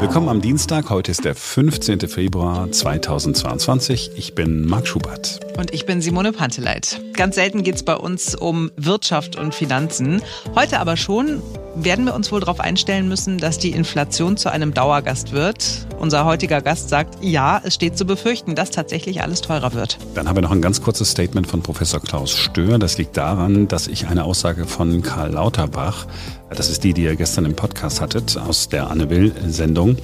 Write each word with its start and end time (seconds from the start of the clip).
Willkommen 0.00 0.28
am 0.28 0.40
Dienstag. 0.40 0.90
Heute 0.90 1.10
ist 1.10 1.24
der 1.24 1.34
15. 1.34 2.08
Februar 2.08 2.70
2022. 2.70 4.12
Ich 4.14 4.36
bin 4.36 4.64
Marc 4.64 4.86
Schubert. 4.86 5.40
Und 5.58 5.74
ich 5.74 5.86
bin 5.86 6.00
Simone 6.00 6.32
Panteleit. 6.32 7.00
Ganz 7.14 7.34
selten 7.34 7.64
geht 7.64 7.74
es 7.74 7.82
bei 7.82 7.96
uns 7.96 8.36
um 8.36 8.70
Wirtschaft 8.76 9.34
und 9.34 9.56
Finanzen. 9.56 10.22
Heute 10.54 10.78
aber 10.78 10.96
schon 10.96 11.42
werden 11.74 12.04
wir 12.04 12.14
uns 12.14 12.30
wohl 12.30 12.38
darauf 12.38 12.60
einstellen 12.60 13.08
müssen, 13.08 13.38
dass 13.38 13.58
die 13.58 13.70
Inflation 13.70 14.36
zu 14.36 14.50
einem 14.50 14.72
Dauergast 14.72 15.32
wird. 15.32 15.86
Unser 15.98 16.24
heutiger 16.24 16.60
Gast 16.62 16.88
sagt, 16.88 17.18
ja, 17.20 17.60
es 17.64 17.74
steht 17.74 17.98
zu 17.98 18.04
befürchten, 18.04 18.54
dass 18.54 18.70
tatsächlich 18.70 19.22
alles 19.22 19.40
teurer 19.40 19.74
wird. 19.74 19.98
Dann 20.14 20.28
haben 20.28 20.36
wir 20.36 20.42
noch 20.42 20.52
ein 20.52 20.62
ganz 20.62 20.80
kurzes 20.80 21.10
Statement 21.10 21.48
von 21.48 21.62
Professor 21.62 22.00
Klaus 22.00 22.30
Stör. 22.30 22.78
Das 22.78 22.98
liegt 22.98 23.16
daran, 23.16 23.66
dass 23.66 23.88
ich 23.88 24.06
eine 24.06 24.22
Aussage 24.24 24.66
von 24.66 25.02
Karl 25.02 25.32
Lauterbach, 25.32 26.06
das 26.50 26.70
ist 26.70 26.84
die, 26.84 26.94
die 26.94 27.02
ihr 27.02 27.16
gestern 27.16 27.44
im 27.44 27.54
Podcast 27.54 28.00
hattet, 28.00 28.36
aus 28.36 28.68
der 28.68 28.90
Anne 28.90 29.10
Will-Sendung, 29.10 29.96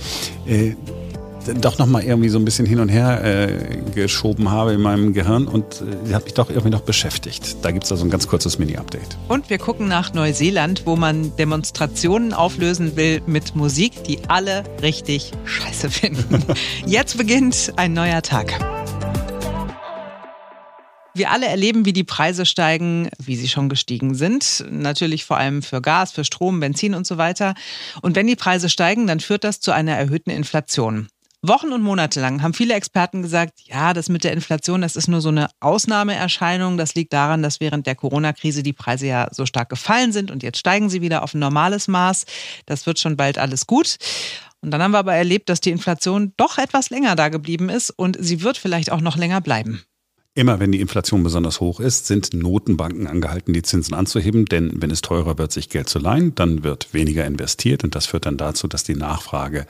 äh, 0.47 0.75
doch 1.61 1.79
noch 1.79 1.87
mal 1.87 2.03
irgendwie 2.03 2.29
so 2.29 2.39
ein 2.39 2.45
bisschen 2.45 2.67
hin 2.67 2.81
und 2.81 2.89
her 2.89 3.23
äh, 3.23 3.77
geschoben 3.95 4.51
habe 4.51 4.73
in 4.73 4.81
meinem 4.81 5.13
Gehirn 5.13 5.47
und 5.47 5.65
äh, 5.83 6.07
sie 6.07 6.15
hat 6.15 6.25
mich 6.25 6.35
doch 6.35 6.49
irgendwie 6.49 6.71
noch 6.71 6.81
beschäftigt. 6.81 7.57
Da 7.63 7.71
gibt 7.71 7.85
es 7.85 7.93
also 7.93 8.05
ein 8.05 8.11
ganz 8.11 8.27
kurzes 8.27 8.59
Mini-Update. 8.59 9.19
Und 9.29 9.51
wir 9.51 9.59
gucken 9.59 9.89
nach 9.89 10.15
Neuseeland, 10.15 10.83
wo 10.87 10.97
man 10.97 11.37
Demonstrationen 11.37 12.33
auflösen 12.33 12.97
will 12.97 13.21
mit 13.27 13.55
Musik, 13.55 14.05
die 14.05 14.19
alle 14.29 14.65
richtig 14.83 15.33
scheiße 15.45 15.91
finden. 15.91 16.45
Jetzt 16.87 17.19
beginnt 17.19 17.73
ein 17.77 17.93
neuer 17.93 18.23
Tag. 18.23 18.74
Wir 21.17 21.31
alle 21.31 21.47
erleben, 21.47 21.87
wie 21.87 21.93
die 21.93 22.03
Preise 22.03 22.45
steigen, 22.45 23.09
wie 23.23 23.37
sie 23.37 23.49
schon 23.49 23.69
gestiegen 23.69 24.17
sind. 24.17 24.65
Natürlich 24.69 25.25
vor 25.25 25.37
allem 25.37 25.63
für 25.63 25.81
Gas, 25.81 26.11
für 26.11 26.25
Strom, 26.25 26.59
Benzin 26.59 26.95
und 26.95 27.07
so 27.07 27.19
weiter. 27.19 27.55
Und 28.03 28.17
wenn 28.17 28.27
die 28.27 28.35
Preise 28.35 28.69
steigen, 28.69 29.07
dann 29.07 29.21
führt 29.21 29.45
das 29.45 29.61
zu 29.61 29.71
einer 29.71 29.93
erhöhten 29.93 30.31
Inflation. 30.31 31.07
Wochen 31.41 31.73
und 31.73 31.83
Monate 31.83 32.21
lang 32.21 32.43
haben 32.43 32.55
viele 32.55 32.75
Experten 32.75 33.23
gesagt, 33.23 33.61
ja, 33.67 33.93
das 33.93 34.09
mit 34.09 34.25
der 34.25 34.33
Inflation, 34.33 34.81
das 34.81 34.97
ist 34.97 35.09
nur 35.09 35.21
so 35.21 35.29
eine 35.29 35.49
Ausnahmeerscheinung. 35.61 36.79
Das 36.79 36.95
liegt 36.97 37.13
daran, 37.13 37.43
dass 37.43 37.61
während 37.61 37.87
der 37.87 37.95
Corona-Krise 37.95 38.65
die 38.65 38.73
Preise 38.73 39.07
ja 39.07 39.29
so 39.31 39.47
stark 39.47 39.69
gefallen 39.69 40.11
sind 40.11 40.33
und 40.33 40.43
jetzt 40.43 40.59
steigen 40.59 40.91
sie 40.91 41.01
wieder 41.01 41.23
auf 41.23 41.35
ein 41.35 41.39
normales 41.39 41.87
Maß. 41.87 42.25
Das 42.67 42.87
wird 42.87 42.99
schon 42.99 43.17
bald 43.17 43.39
alles 43.39 43.67
gut. 43.69 43.99
Und 44.63 44.73
dann 44.73 44.83
haben 44.83 44.93
wir 44.93 44.99
aber 44.99 45.15
erlebt, 45.15 45.49
dass 45.49 45.61
die 45.61 45.71
Inflation 45.71 46.33
doch 46.39 46.59
etwas 46.59 46.91
länger 46.91 47.15
da 47.15 47.29
geblieben 47.29 47.69
ist 47.69 47.91
und 47.91 48.17
sie 48.19 48.43
wird 48.43 48.57
vielleicht 48.57 48.91
auch 48.91 49.03
noch 49.03 49.17
länger 49.17 49.41
bleiben. 49.41 49.85
Immer 50.37 50.59
wenn 50.59 50.73
die 50.73 50.81
Inflation 50.81 51.23
besonders 51.23 51.61
hoch 51.61 51.79
ist, 51.79 52.07
sind 52.07 52.35
Notenbanken 52.35 53.07
angehalten, 53.07 53.55
die 53.55 53.63
Zinsen 53.63 53.95
anzuheben, 53.95 54.47
denn 54.47 54.73
wenn 54.83 54.91
es 54.91 55.01
teurer 55.01 55.39
wird, 55.39 55.53
sich 55.53 55.69
Geld 55.69 55.89
zu 55.89 56.01
leihen, 56.01 56.35
dann 56.35 56.65
wird 56.65 56.93
weniger 56.93 57.25
investiert 57.25 57.85
und 57.85 57.95
das 57.95 58.07
führt 58.07 58.27
dann 58.27 58.37
dazu, 58.37 58.67
dass 58.67 58.83
die 58.83 58.97
Nachfrage 58.97 59.65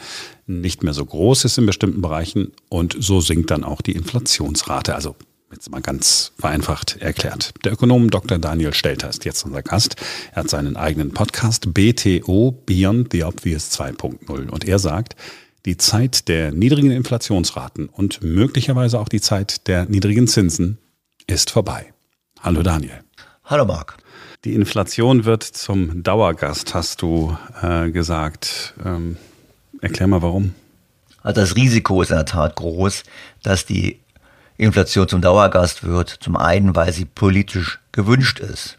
nicht 0.47 0.83
mehr 0.83 0.95
so 0.95 1.05
groß 1.05 1.45
ist 1.45 1.59
in 1.59 1.67
bestimmten 1.67 2.01
Bereichen 2.01 2.53
und 2.71 2.97
so 2.99 3.21
sinkt 3.21 3.51
dann 3.51 3.63
auch 3.63 3.83
die 3.83 3.93
Inflationsrate. 3.93 4.95
Also 4.95 5.17
jetzt 5.53 5.71
mal 5.71 5.83
ganz 5.83 6.33
vereinfacht 6.39 6.97
erklärt. 6.97 7.53
Der 7.63 7.75
Ökonom 7.75 8.11
Dr. 8.11 8.39
Daniel 8.39 8.73
Stelter 8.73 9.11
ist 9.11 9.27
jetzt 9.27 9.45
unser 9.45 9.63
Gast. 9.63 9.97
Er 10.33 10.45
hat 10.45 10.51
seinen 10.51 10.77
eigenen 10.77 11.11
Podcast 11.11 11.75
BTO 11.75 12.53
Beyond 12.65 13.13
the 13.13 13.25
Obvious 13.25 13.71
2.0 13.79 14.49
und 14.49 14.67
er 14.67 14.79
sagt, 14.79 15.15
die 15.67 15.77
Zeit 15.79 16.29
der 16.29 16.53
niedrigen 16.53 16.91
Inflationsraten 16.91 17.89
und 17.89 18.23
möglicherweise 18.23 19.01
auch 19.01 19.09
die 19.09 19.21
Zeit 19.21 19.67
der 19.67 19.87
niedrigen 19.87 20.27
Zinsen 20.27 20.79
ist 21.27 21.51
vorbei. 21.51 21.93
Hallo 22.41 22.63
Daniel. 22.63 23.01
Hallo 23.45 23.65
Marc. 23.65 23.97
Die 24.45 24.53
Inflation 24.53 25.25
wird 25.25 25.43
zum 25.43 26.03
Dauergast, 26.03 26.75
hast 26.75 27.01
du 27.01 27.37
äh, 27.63 27.91
gesagt. 27.91 28.75
Ähm, 28.85 29.17
erklär 29.81 30.07
mal 30.07 30.21
warum. 30.21 30.55
Also 31.23 31.41
das 31.41 31.57
Risiko 31.57 32.03
ist 32.03 32.11
in 32.11 32.17
der 32.17 32.27
Tat 32.27 32.57
groß, 32.57 33.05
dass 33.43 33.65
die 33.65 34.01
Inflation 34.59 35.09
zum 35.09 35.23
Dauergast 35.23 35.85
wird. 35.85 36.11
Zum 36.11 36.37
einen, 36.37 36.77
weil 36.77 36.93
sie 36.93 37.07
politisch 37.07 37.81
gewünscht 37.93 38.39
ist. 38.39 38.77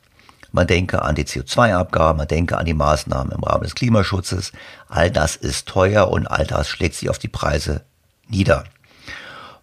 Man 0.56 0.68
denke 0.68 1.02
an 1.02 1.16
die 1.16 1.26
CO2-Abgaben, 1.26 2.18
man 2.18 2.30
denke 2.30 2.58
an 2.58 2.66
die 2.66 2.74
Maßnahmen 2.74 3.34
im 3.34 3.44
Rahmen 3.44 3.64
des 3.64 3.76
Klimaschutzes. 3.76 4.54
All 4.88 5.12
das 5.12 5.36
ist 5.36 5.68
teuer 5.68 6.10
und 6.10 6.28
all 6.28 6.46
das 6.46 6.70
schlägt 6.70 6.96
sich 6.96 7.10
auf 7.10 7.20
die 7.20 7.28
Preise 7.28 7.84
nieder. 8.30 8.64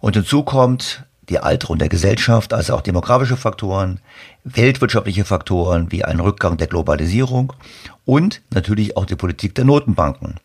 Und 0.01 0.17
hinzu 0.17 0.43
kommt 0.43 1.07
die 1.31 1.39
Alterung 1.39 1.79
der 1.79 1.89
Gesellschaft, 1.89 2.53
also 2.53 2.75
auch 2.75 2.83
demografische 2.83 3.39
Faktoren, 3.39 4.01
weltwirtschaftliche 4.45 5.25
Faktoren 5.25 5.91
wie 5.91 6.05
ein 6.05 6.21
Rückgang 6.21 6.59
der 6.59 6.67
Globalisierung 6.67 7.55
und 8.05 8.43
natürlich 8.51 8.95
auch 8.99 9.07
die 9.07 9.17
Politik 9.17 9.55
der 9.55 9.65
Notenbanken. 9.65 10.41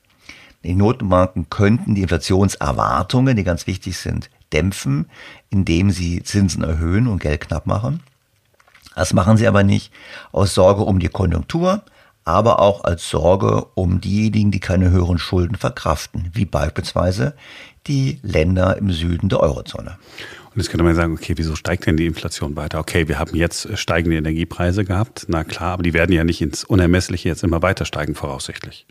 Die 0.64 0.76
Notenbanken 0.76 1.50
könnten 1.50 1.94
die 1.94 2.04
Inflationserwartungen, 2.04 3.36
die 3.36 3.44
ganz 3.44 3.68
wichtig 3.68 3.98
sind, 3.98 4.30
dämpfen, 4.54 5.10
indem 5.50 5.92
sie 5.92 6.24
Zinsen 6.24 6.64
erhöhen 6.64 7.08
und 7.08 7.20
Geld 7.20 7.42
knapp 7.42 7.66
machen. 7.66 8.02
Das 8.98 9.14
machen 9.14 9.38
sie 9.38 9.48
aber 9.48 9.64
nicht 9.64 9.94
aus 10.32 10.56
Sorge 10.56 10.82
um 10.82 10.98
die 10.98 11.08
Konjunktur, 11.08 11.84
aber 12.26 12.60
auch 12.60 12.84
als 12.84 13.08
Sorge 13.08 13.68
um 13.76 14.02
diejenigen, 14.02 14.50
die 14.50 14.60
keine 14.60 14.90
höheren 14.90 15.20
Schulden 15.20 15.56
verkraften, 15.56 16.32
wie 16.34 16.46
beispielsweise 16.46 17.36
die 17.86 18.18
Länder 18.24 18.76
im 18.78 18.92
Süden 18.92 19.30
der 19.30 19.40
Eurozone. 19.42 20.00
Und 20.50 20.58
jetzt 20.58 20.72
könnte 20.72 20.84
man 20.84 20.96
sagen, 20.96 21.14
okay, 21.14 21.34
wieso 21.36 21.56
steigt 21.56 21.86
denn 21.86 21.96
die 21.96 22.08
Inflation 22.08 22.56
weiter? 22.56 22.80
Okay, 22.80 23.08
wir 23.08 23.20
haben 23.20 23.36
jetzt 23.36 23.78
steigende 23.78 24.18
Energiepreise 24.18 24.84
gehabt, 24.84 25.28
na 25.28 25.44
klar, 25.44 25.74
aber 25.74 25.84
die 25.84 25.94
werden 25.94 26.12
ja 26.12 26.24
nicht 26.24 26.42
ins 26.42 26.64
Unermessliche 26.64 27.30
jetzt 27.30 27.44
immer 27.44 27.62
weiter 27.62 27.86
steigen, 27.86 28.16
voraussichtlich. 28.16 28.88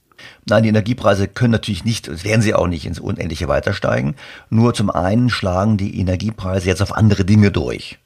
Nein, 0.48 0.62
die 0.62 0.68
Energiepreise 0.68 1.26
können 1.26 1.50
natürlich 1.50 1.84
nicht, 1.84 2.24
werden 2.24 2.42
sie 2.42 2.54
auch 2.54 2.68
nicht 2.68 2.86
ins 2.86 3.00
Unendliche 3.00 3.48
weiter 3.48 3.72
steigen. 3.72 4.14
Nur 4.50 4.72
zum 4.72 4.88
einen 4.88 5.30
schlagen 5.30 5.76
die 5.76 5.98
Energiepreise 5.98 6.68
jetzt 6.68 6.80
auf 6.80 6.96
andere 6.96 7.24
Dinge 7.24 7.50
durch. 7.50 7.98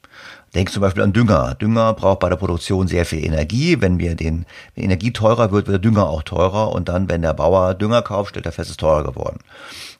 Denk 0.53 0.69
zum 0.69 0.81
Beispiel 0.81 1.03
an 1.03 1.13
Dünger. 1.13 1.55
Dünger 1.55 1.93
braucht 1.93 2.19
bei 2.19 2.27
der 2.27 2.35
Produktion 2.35 2.87
sehr 2.89 3.05
viel 3.05 3.23
Energie. 3.23 3.79
Wenn 3.79 3.99
wir 3.99 4.15
den, 4.15 4.45
wenn 4.75 4.83
Energie 4.83 5.13
teurer 5.13 5.53
wird, 5.53 5.67
wird 5.67 5.75
der 5.75 5.79
Dünger 5.79 6.09
auch 6.09 6.23
teurer. 6.23 6.73
Und 6.73 6.89
dann, 6.89 7.09
wenn 7.09 7.21
der 7.21 7.33
Bauer 7.33 7.73
Dünger 7.73 8.01
kauft, 8.01 8.31
stellt 8.31 8.45
er 8.45 8.51
fest, 8.51 8.67
es 8.67 8.71
ist 8.71 8.79
teurer 8.81 9.03
geworden. 9.03 9.39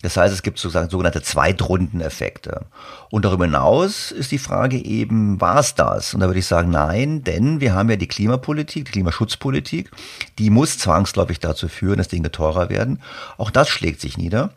Das 0.01 0.17
heißt, 0.17 0.33
es 0.33 0.43
gibt 0.43 0.59
sozusagen 0.59 0.89
sogenannte 0.89 1.21
Zweitrundeneffekte. 1.21 2.65
Und 3.11 3.23
darüber 3.23 3.45
hinaus 3.45 4.11
ist 4.11 4.31
die 4.31 4.39
Frage 4.39 4.75
eben, 4.77 5.39
war 5.39 5.59
es 5.59 5.73
das? 5.73 6.13
Und 6.13 6.19
da 6.19 6.27
würde 6.27 6.39
ich 6.39 6.47
sagen, 6.47 6.69
nein, 6.69 7.23
denn 7.23 7.61
wir 7.61 7.73
haben 7.73 7.89
ja 7.89 7.95
die 7.95 8.07
Klimapolitik, 8.07 8.85
die 8.85 8.91
Klimaschutzpolitik, 8.91 9.89
die 10.37 10.49
muss 10.49 10.77
zwangsläufig 10.77 11.39
dazu 11.39 11.69
führen, 11.69 11.97
dass 11.97 12.09
Dinge 12.09 12.29
teurer 12.29 12.69
werden. 12.69 13.01
Auch 13.37 13.51
das 13.51 13.69
schlägt 13.69 14.01
sich 14.01 14.17
nieder. 14.17 14.49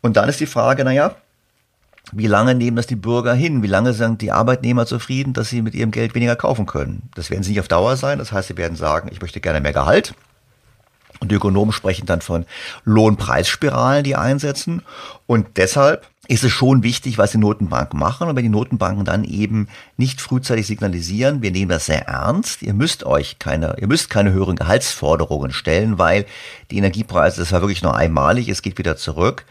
Und 0.00 0.16
dann 0.16 0.28
ist 0.28 0.40
die 0.40 0.46
Frage, 0.46 0.82
naja, 0.82 1.14
wie 2.12 2.26
lange 2.26 2.54
nehmen 2.54 2.76
das 2.76 2.86
die 2.86 2.96
Bürger 2.96 3.34
hin? 3.34 3.62
Wie 3.62 3.68
lange 3.68 3.92
sind 3.92 4.22
die 4.22 4.32
Arbeitnehmer 4.32 4.86
zufrieden, 4.86 5.32
dass 5.32 5.48
sie 5.48 5.62
mit 5.62 5.74
ihrem 5.74 5.90
Geld 5.90 6.14
weniger 6.14 6.36
kaufen 6.36 6.66
können? 6.66 7.02
Das 7.14 7.30
werden 7.30 7.42
sie 7.42 7.50
nicht 7.50 7.60
auf 7.60 7.68
Dauer 7.68 7.96
sein. 7.96 8.18
Das 8.18 8.32
heißt, 8.32 8.48
sie 8.48 8.56
werden 8.56 8.76
sagen, 8.76 9.08
ich 9.12 9.20
möchte 9.20 9.40
gerne 9.40 9.60
mehr 9.60 9.72
Gehalt. 9.72 10.14
Und 11.20 11.30
die 11.30 11.34
Ökonomen 11.34 11.72
sprechen 11.72 12.06
dann 12.06 12.20
von 12.20 12.46
Lohnpreisspiralen, 12.84 14.04
die 14.04 14.16
einsetzen. 14.16 14.82
Und 15.26 15.56
deshalb 15.56 16.06
ist 16.28 16.44
es 16.44 16.52
schon 16.52 16.82
wichtig, 16.82 17.16
was 17.16 17.32
die 17.32 17.38
Notenbanken 17.38 17.98
machen. 17.98 18.28
Und 18.28 18.36
wenn 18.36 18.44
die 18.44 18.50
Notenbanken 18.50 19.04
dann 19.04 19.24
eben 19.24 19.68
nicht 19.96 20.20
frühzeitig 20.20 20.66
signalisieren, 20.66 21.42
wir 21.42 21.50
nehmen 21.50 21.70
das 21.70 21.86
sehr 21.86 22.06
ernst, 22.06 22.62
ihr 22.62 22.74
müsst 22.74 23.04
euch 23.04 23.38
keine, 23.38 23.76
ihr 23.80 23.88
müsst 23.88 24.10
keine 24.10 24.32
höheren 24.32 24.56
Gehaltsforderungen 24.56 25.52
stellen, 25.52 25.98
weil 25.98 26.26
die 26.70 26.76
Energiepreise, 26.76 27.40
das 27.40 27.50
war 27.50 27.62
wirklich 27.62 27.82
nur 27.82 27.96
einmalig, 27.96 28.48
es 28.48 28.62
geht 28.62 28.78
wieder 28.78 28.96
zurück. 28.96 29.46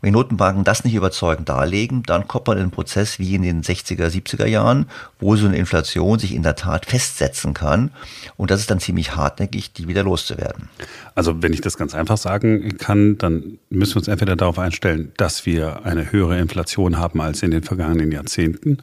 Wenn 0.00 0.12
Notenbanken 0.12 0.64
das 0.64 0.84
nicht 0.84 0.94
überzeugend 0.94 1.48
darlegen, 1.48 2.02
dann 2.02 2.28
kommt 2.28 2.46
man 2.46 2.56
in 2.56 2.64
einen 2.64 2.70
Prozess 2.70 3.18
wie 3.18 3.34
in 3.34 3.42
den 3.42 3.62
60er, 3.62 4.08
70er 4.08 4.46
Jahren, 4.46 4.86
wo 5.18 5.36
so 5.36 5.46
eine 5.46 5.56
Inflation 5.56 6.18
sich 6.18 6.34
in 6.34 6.42
der 6.42 6.56
Tat 6.56 6.86
festsetzen 6.86 7.54
kann. 7.54 7.90
Und 8.36 8.50
das 8.50 8.60
ist 8.60 8.70
dann 8.70 8.80
ziemlich 8.80 9.16
hartnäckig, 9.16 9.72
die 9.72 9.88
wieder 9.88 10.02
loszuwerden. 10.02 10.68
Also 11.14 11.42
wenn 11.42 11.52
ich 11.52 11.60
das 11.60 11.76
ganz 11.76 11.94
einfach 11.94 12.16
sagen 12.16 12.76
kann, 12.78 13.18
dann 13.18 13.58
müssen 13.70 13.94
wir 13.94 13.98
uns 13.98 14.08
entweder 14.08 14.36
darauf 14.36 14.58
einstellen, 14.58 15.12
dass 15.16 15.46
wir 15.46 15.84
eine 15.84 16.12
höhere 16.12 16.38
Inflation 16.38 16.98
haben 16.98 17.20
als 17.20 17.42
in 17.42 17.50
den 17.50 17.62
vergangenen 17.62 18.12
Jahrzehnten 18.12 18.78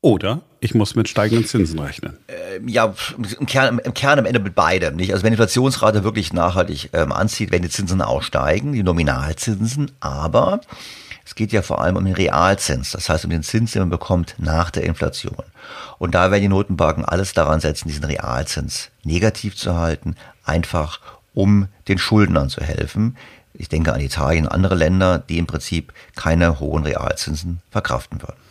oder 0.00 0.42
ich 0.60 0.74
muss 0.74 0.94
mit 0.94 1.08
steigenden 1.08 1.46
Zinsen 1.46 1.78
rechnen. 1.78 2.16
Ähm, 2.28 2.68
ja, 2.68 2.94
im 3.38 3.46
Kern, 3.46 3.78
im 3.78 3.94
Kern 3.94 4.18
am 4.18 4.26
Ende 4.26 4.40
mit 4.40 4.54
beidem. 4.54 4.96
Nicht? 4.96 5.12
Also 5.12 5.22
wenn 5.22 5.30
die 5.30 5.34
Inflationsrate 5.34 6.04
wirklich 6.04 6.32
nachhaltig 6.32 6.90
ähm, 6.92 7.12
anzieht, 7.12 7.50
werden 7.50 7.62
die 7.62 7.70
Zinsen 7.70 8.02
auch 8.02 8.22
steigen, 8.22 8.72
die 8.72 8.82
Nominalzinsen, 8.82 9.90
aber 10.00 10.60
es 11.24 11.34
geht 11.34 11.52
ja 11.52 11.62
vor 11.62 11.80
allem 11.80 11.96
um 11.96 12.04
den 12.04 12.14
Realzins, 12.14 12.90
das 12.90 13.08
heißt 13.08 13.24
um 13.24 13.30
den 13.30 13.42
Zins, 13.42 13.72
den 13.72 13.82
man 13.82 13.90
bekommt 13.90 14.34
nach 14.38 14.70
der 14.70 14.82
Inflation. 14.84 15.44
Und 15.98 16.14
da 16.14 16.30
werden 16.30 16.42
die 16.42 16.48
Notenbanken 16.48 17.04
alles 17.04 17.32
daran 17.32 17.60
setzen, 17.60 17.88
diesen 17.88 18.04
Realzins 18.04 18.90
negativ 19.04 19.56
zu 19.56 19.76
halten, 19.76 20.16
einfach 20.44 21.00
um 21.32 21.68
den 21.88 21.98
Schuldnern 21.98 22.48
zu 22.48 22.60
helfen. 22.62 23.16
Ich 23.54 23.68
denke 23.68 23.92
an 23.92 24.00
Italien, 24.00 24.48
andere 24.48 24.74
Länder, 24.74 25.18
die 25.18 25.38
im 25.38 25.46
Prinzip 25.46 25.92
keine 26.16 26.60
hohen 26.60 26.84
Realzinsen 26.84 27.60
verkraften 27.70 28.20
würden. 28.20 28.49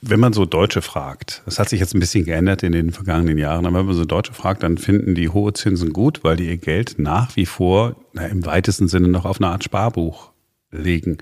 Wenn 0.00 0.20
man 0.20 0.32
so 0.32 0.46
Deutsche 0.46 0.80
fragt, 0.80 1.42
das 1.44 1.58
hat 1.58 1.68
sich 1.68 1.80
jetzt 1.80 1.94
ein 1.94 2.00
bisschen 2.00 2.24
geändert 2.24 2.62
in 2.62 2.72
den 2.72 2.90
vergangenen 2.90 3.36
Jahren, 3.36 3.66
aber 3.66 3.80
wenn 3.80 3.86
man 3.86 3.94
so 3.94 4.06
Deutsche 4.06 4.32
fragt, 4.32 4.62
dann 4.62 4.78
finden 4.78 5.14
die 5.14 5.28
hohe 5.28 5.52
Zinsen 5.52 5.92
gut, 5.92 6.24
weil 6.24 6.36
die 6.36 6.48
ihr 6.48 6.56
Geld 6.56 6.98
nach 6.98 7.36
wie 7.36 7.44
vor 7.44 7.96
na, 8.14 8.26
im 8.26 8.46
weitesten 8.46 8.88
Sinne 8.88 9.08
noch 9.08 9.26
auf 9.26 9.40
eine 9.40 9.48
Art 9.48 9.64
Sparbuch 9.64 10.30
legen. 10.70 11.18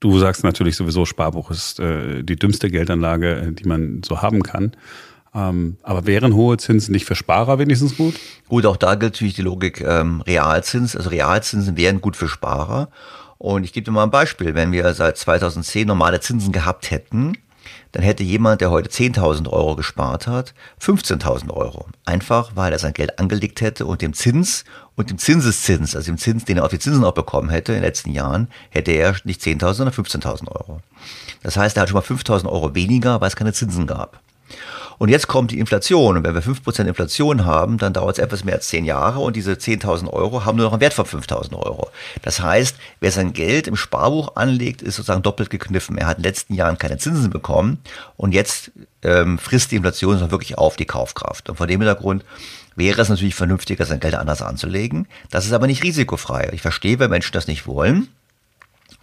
Du 0.00 0.18
sagst 0.18 0.42
natürlich 0.42 0.76
sowieso, 0.76 1.04
Sparbuch 1.04 1.50
ist 1.50 1.78
äh, 1.80 2.22
die 2.22 2.36
dümmste 2.36 2.70
Geldanlage, 2.70 3.36
äh, 3.36 3.52
die 3.52 3.68
man 3.68 4.02
so 4.02 4.22
haben 4.22 4.42
kann. 4.42 4.72
Ähm, 5.34 5.76
aber 5.82 6.06
wären 6.06 6.34
hohe 6.34 6.56
Zinsen 6.56 6.92
nicht 6.92 7.04
für 7.04 7.14
Sparer 7.14 7.58
wenigstens 7.58 7.96
gut? 7.96 8.14
Gut, 8.48 8.64
auch 8.64 8.78
da 8.78 8.94
gilt 8.94 9.14
natürlich 9.14 9.34
die 9.34 9.42
Logik 9.42 9.82
ähm, 9.82 10.22
Realzins. 10.22 10.96
Also 10.96 11.10
Realzinsen 11.10 11.76
wären 11.76 12.00
gut 12.00 12.16
für 12.16 12.28
Sparer. 12.28 12.88
Und 13.38 13.64
ich 13.64 13.72
gebe 13.72 13.84
dir 13.84 13.92
mal 13.92 14.02
ein 14.02 14.10
Beispiel. 14.10 14.54
Wenn 14.54 14.72
wir 14.72 14.92
seit 14.94 15.18
2010 15.18 15.86
normale 15.86 16.20
Zinsen 16.20 16.52
gehabt 16.52 16.90
hätten, 16.90 17.34
dann 17.92 18.02
hätte 18.02 18.22
jemand, 18.22 18.60
der 18.60 18.70
heute 18.70 18.88
10.000 18.88 19.48
Euro 19.48 19.76
gespart 19.76 20.26
hat, 20.26 20.54
15.000 20.80 21.50
Euro. 21.50 21.86
Einfach, 22.04 22.52
weil 22.54 22.72
er 22.72 22.78
sein 22.78 22.92
Geld 22.92 23.18
angelegt 23.18 23.60
hätte 23.60 23.86
und 23.86 24.02
dem 24.02 24.12
Zins 24.12 24.64
und 24.96 25.10
dem 25.10 25.18
Zinseszins, 25.18 25.96
also 25.96 26.10
dem 26.10 26.18
Zins, 26.18 26.44
den 26.44 26.58
er 26.58 26.64
auf 26.64 26.70
die 26.70 26.78
Zinsen 26.78 27.04
auch 27.04 27.14
bekommen 27.14 27.50
hätte 27.50 27.72
in 27.72 27.78
den 27.78 27.84
letzten 27.84 28.12
Jahren, 28.12 28.48
hätte 28.70 28.92
er 28.92 29.16
nicht 29.24 29.40
10.000, 29.40 29.74
sondern 29.74 29.94
15.000 29.94 30.48
Euro. 30.48 30.80
Das 31.42 31.56
heißt, 31.56 31.76
er 31.76 31.82
hat 31.82 31.88
schon 31.88 31.96
mal 31.96 32.04
5.000 32.04 32.46
Euro 32.46 32.74
weniger, 32.74 33.20
weil 33.20 33.28
es 33.28 33.36
keine 33.36 33.52
Zinsen 33.52 33.86
gab. 33.86 34.20
Und 34.98 35.08
jetzt 35.08 35.28
kommt 35.28 35.50
die 35.50 35.58
Inflation. 35.58 36.18
Und 36.18 36.24
wenn 36.24 36.34
wir 36.34 36.42
5% 36.42 36.86
Inflation 36.86 37.46
haben, 37.46 37.78
dann 37.78 37.94
dauert 37.94 38.18
es 38.18 38.22
etwas 38.22 38.44
mehr 38.44 38.56
als 38.56 38.68
10 38.68 38.84
Jahre 38.84 39.20
und 39.20 39.34
diese 39.34 39.52
10.000 39.52 40.12
Euro 40.12 40.44
haben 40.44 40.56
nur 40.56 40.66
noch 40.66 40.72
einen 40.72 40.82
Wert 40.82 40.92
von 40.92 41.06
5.000 41.06 41.54
Euro. 41.54 41.88
Das 42.20 42.40
heißt, 42.40 42.76
wer 43.00 43.10
sein 43.10 43.32
Geld 43.32 43.66
im 43.66 43.76
Sparbuch 43.76 44.36
anlegt, 44.36 44.82
ist 44.82 44.96
sozusagen 44.96 45.22
doppelt 45.22 45.48
gekniffen. 45.48 45.96
Er 45.96 46.06
hat 46.06 46.18
in 46.18 46.22
den 46.22 46.28
letzten 46.28 46.54
Jahren 46.54 46.76
keine 46.76 46.98
Zinsen 46.98 47.30
bekommen 47.30 47.78
und 48.18 48.32
jetzt 48.34 48.72
ähm, 49.02 49.38
frisst 49.38 49.70
die 49.70 49.76
Inflation 49.76 50.30
wirklich 50.30 50.58
auf 50.58 50.76
die 50.76 50.84
Kaufkraft. 50.84 51.48
Und 51.48 51.56
vor 51.56 51.66
dem 51.66 51.80
Hintergrund 51.80 52.24
wäre 52.76 53.00
es 53.00 53.08
natürlich 53.08 53.34
vernünftiger, 53.34 53.86
sein 53.86 54.00
Geld 54.00 54.14
anders 54.14 54.42
anzulegen. 54.42 55.08
Das 55.30 55.46
ist 55.46 55.52
aber 55.52 55.66
nicht 55.66 55.82
risikofrei. 55.82 56.50
Ich 56.52 56.60
verstehe, 56.62 56.98
wenn 56.98 57.10
Menschen 57.10 57.32
das 57.32 57.46
nicht 57.46 57.66
wollen. 57.66 58.08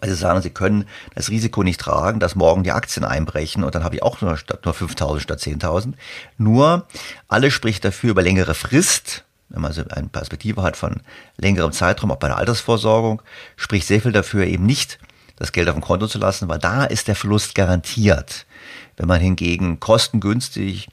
Sie 0.02 0.14
sagen, 0.14 0.42
sie 0.42 0.52
können 0.52 0.86
das 1.16 1.30
Risiko 1.30 1.64
nicht 1.64 1.80
tragen, 1.80 2.20
dass 2.20 2.36
morgen 2.36 2.64
die 2.64 2.72
Aktien 2.72 3.04
einbrechen 3.04 3.64
und 3.64 3.74
dann 3.74 3.84
habe 3.84 3.96
ich 3.96 4.04
auch 4.04 4.22
nur, 4.22 4.38
nur 4.64 4.74
5.000 4.74 5.20
statt 5.20 5.40
10.000. 5.40 5.94
Nur, 6.38 6.86
alles 7.28 7.54
spricht 7.54 7.84
dafür 7.84 8.12
über 8.12 8.22
längere 8.22 8.54
Frist, 8.54 9.24
wenn 9.50 9.62
man 9.62 9.74
so 9.74 9.84
eine 9.90 10.08
Perspektive 10.10 10.62
hat 10.62 10.78
von 10.78 11.02
längerem 11.38 11.72
Zeitraum, 11.72 12.12
auch 12.12 12.18
bei 12.18 12.28
der 12.28 12.38
Altersvorsorgung, 12.38 13.22
spricht 13.56 13.88
sehr 13.88 14.02
viel 14.02 14.12
dafür, 14.12 14.46
eben 14.46 14.66
nicht 14.66 15.00
das 15.38 15.52
Geld 15.52 15.70
auf 15.70 15.76
dem 15.76 15.82
Konto 15.82 16.08
zu 16.08 16.20
lassen, 16.20 16.48
weil 16.50 16.60
da 16.60 16.84
ist 16.84 17.08
der 17.08 17.16
Verlust 17.16 17.56
garantiert. 17.56 18.46
Wenn 18.98 19.08
man 19.08 19.22
hingegen 19.22 19.80
kostengünstig 19.80 20.90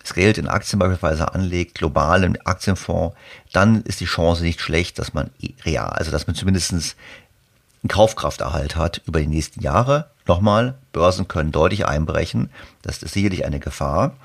das 0.00 0.12
Geld 0.12 0.36
in 0.36 0.48
Aktien 0.48 0.78
beispielsweise 0.78 1.32
anlegt, 1.32 1.76
global 1.76 2.24
im 2.24 2.36
Aktienfonds, 2.44 3.16
dann 3.52 3.82
ist 3.82 4.00
die 4.00 4.04
Chance 4.04 4.42
nicht 4.42 4.60
schlecht, 4.60 4.98
dass 4.98 5.14
man 5.14 5.30
real, 5.64 5.88
also 5.88 6.10
dass 6.10 6.26
man 6.26 6.36
zumindestens 6.36 6.94
einen 7.84 7.88
Kaufkrafterhalt 7.88 8.76
hat 8.76 9.02
über 9.06 9.20
die 9.20 9.26
nächsten 9.26 9.60
Jahre. 9.60 10.10
Nochmal, 10.26 10.78
Börsen 10.92 11.28
können 11.28 11.52
deutlich 11.52 11.86
einbrechen. 11.86 12.50
Das 12.82 13.02
ist 13.02 13.12
sicherlich 13.12 13.44
eine 13.44 13.60
Gefahr. 13.60 14.16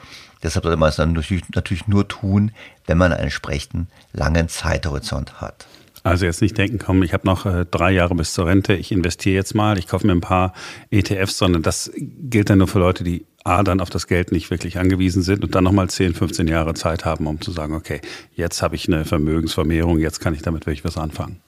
Deshalb 0.42 0.64
sollte 0.64 0.78
man 0.78 0.90
es 0.90 0.96
dann 0.96 1.12
natürlich 1.14 1.88
nur 1.88 2.08
tun, 2.08 2.52
wenn 2.88 2.98
man 2.98 3.12
einen 3.12 3.24
entsprechenden 3.24 3.90
langen 4.14 4.48
Zeithorizont 4.48 5.42
hat. 5.42 5.68
Also 6.04 6.26
jetzt 6.26 6.42
nicht 6.42 6.58
denken, 6.58 6.80
komm, 6.80 7.04
ich 7.04 7.12
habe 7.12 7.28
noch 7.28 7.46
äh, 7.46 7.66
drei 7.70 7.92
Jahre 7.92 8.16
bis 8.16 8.34
zur 8.34 8.48
Rente, 8.48 8.74
ich 8.74 8.94
investiere 8.94 9.36
jetzt 9.36 9.54
mal, 9.54 9.78
ich 9.78 9.88
kaufe 9.88 10.08
mir 10.08 10.14
ein 10.14 10.22
paar 10.22 10.54
ETFs, 10.92 11.38
sondern 11.38 11.62
das 11.62 11.92
gilt 11.98 12.50
dann 12.50 12.60
nur 12.60 12.70
für 12.70 12.80
Leute, 12.80 13.04
die 13.04 13.26
A, 13.44 13.64
dann 13.64 13.82
auf 13.82 13.90
das 13.90 14.08
Geld 14.08 14.32
nicht 14.32 14.50
wirklich 14.50 14.80
angewiesen 14.80 15.24
sind 15.24 15.44
und 15.44 15.56
dann 15.56 15.66
nochmal 15.66 15.90
10, 15.90 16.14
15 16.14 16.48
Jahre 16.48 16.74
Zeit 16.74 17.04
haben, 17.04 17.28
um 17.28 17.42
zu 17.42 17.52
sagen, 17.52 17.74
okay, 17.74 18.00
jetzt 18.34 18.62
habe 18.62 18.76
ich 18.76 18.88
eine 18.88 19.04
Vermögensvermehrung, 19.04 20.00
jetzt 20.00 20.22
kann 20.22 20.34
ich 20.34 20.42
damit 20.42 20.66
wirklich 20.66 20.86
was 20.86 20.98
anfangen. 20.98 21.42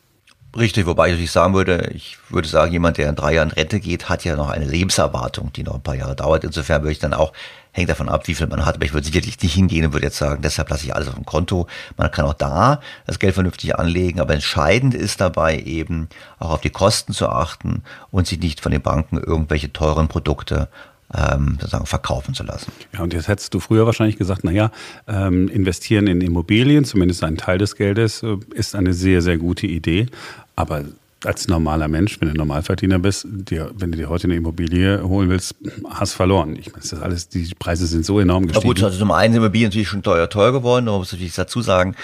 Richtig, 0.57 0.85
wobei 0.85 1.07
ich 1.07 1.11
natürlich 1.13 1.31
sagen 1.31 1.53
würde, 1.53 1.91
ich 1.93 2.17
würde 2.29 2.47
sagen, 2.47 2.73
jemand, 2.73 2.97
der 2.97 3.07
in 3.07 3.15
drei 3.15 3.35
Jahren 3.35 3.51
Rente 3.51 3.79
geht, 3.79 4.09
hat 4.09 4.25
ja 4.25 4.35
noch 4.35 4.49
eine 4.49 4.65
Lebenserwartung, 4.65 5.53
die 5.53 5.63
noch 5.63 5.75
ein 5.75 5.81
paar 5.81 5.95
Jahre 5.95 6.13
dauert. 6.13 6.43
Insofern 6.43 6.81
würde 6.81 6.91
ich 6.91 6.99
dann 6.99 7.13
auch, 7.13 7.31
hängt 7.71 7.89
davon 7.89 8.09
ab, 8.09 8.27
wie 8.27 8.35
viel 8.35 8.47
man 8.47 8.65
hat, 8.65 8.75
aber 8.75 8.83
ich 8.83 8.91
würde 8.91 9.07
sicherlich 9.07 9.41
nicht 9.41 9.53
hingehen 9.53 9.85
und 9.85 9.93
würde 9.93 10.07
jetzt 10.07 10.17
sagen, 10.17 10.41
deshalb 10.41 10.69
lasse 10.69 10.83
ich 10.83 10.93
alles 10.93 11.07
auf 11.07 11.13
dem 11.13 11.25
Konto. 11.25 11.67
Man 11.95 12.11
kann 12.11 12.25
auch 12.25 12.33
da 12.33 12.81
das 13.07 13.17
Geld 13.17 13.33
vernünftig 13.33 13.79
anlegen, 13.79 14.19
aber 14.19 14.33
entscheidend 14.33 14.93
ist 14.93 15.21
dabei 15.21 15.57
eben 15.57 16.09
auch 16.37 16.49
auf 16.49 16.61
die 16.61 16.69
Kosten 16.69 17.13
zu 17.13 17.29
achten 17.29 17.83
und 18.09 18.27
sich 18.27 18.39
nicht 18.39 18.59
von 18.59 18.73
den 18.73 18.81
Banken 18.81 19.19
irgendwelche 19.19 19.71
teuren 19.71 20.09
Produkte 20.09 20.67
ähm, 21.15 21.57
sozusagen 21.59 21.85
verkaufen 21.85 22.33
zu 22.33 22.43
lassen. 22.43 22.71
Ja, 22.93 23.01
und 23.01 23.13
jetzt 23.13 23.27
hättest 23.27 23.53
du 23.53 23.59
früher 23.59 23.85
wahrscheinlich 23.85 24.17
gesagt, 24.17 24.43
naja, 24.43 24.71
ähm, 25.07 25.47
investieren 25.49 26.07
in 26.07 26.21
Immobilien, 26.21 26.85
zumindest 26.85 27.23
ein 27.23 27.37
Teil 27.37 27.57
des 27.57 27.75
Geldes, 27.75 28.23
äh, 28.23 28.37
ist 28.53 28.75
eine 28.75 28.93
sehr, 28.93 29.21
sehr 29.21 29.37
gute 29.37 29.67
Idee. 29.67 30.07
Aber 30.55 30.83
als 31.25 31.47
normaler 31.47 31.87
Mensch, 31.87 32.19
wenn 32.19 32.29
du 32.29 32.35
Normalverdiener 32.35 32.99
bist, 32.99 33.27
dir, 33.29 33.71
wenn 33.75 33.91
du 33.91 33.97
dir 33.97 34.09
heute 34.09 34.25
eine 34.25 34.35
Immobilie 34.35 35.03
holen 35.03 35.29
willst, 35.29 35.55
hast 35.89 36.13
verloren. 36.13 36.55
Ich 36.55 36.71
meine, 36.71 36.81
das 36.81 36.93
alles, 36.99 37.29
die 37.29 37.53
Preise 37.57 37.85
sind 37.85 38.05
so 38.05 38.19
enorm 38.19 38.47
gestiegen. 38.47 38.67
Na 38.67 38.73
gut, 38.73 38.83
also 38.83 38.97
zum 38.97 39.11
einen 39.11 39.33
sind 39.33 39.41
Immobilien 39.41 39.69
natürlich 39.69 39.87
schon 39.87 40.03
teuer, 40.03 40.29
teuer 40.29 40.51
geworden, 40.51 40.87
aber 40.87 40.97
muss 40.97 41.11
natürlich 41.11 41.35
dazu 41.35 41.61
sagen, 41.61 41.95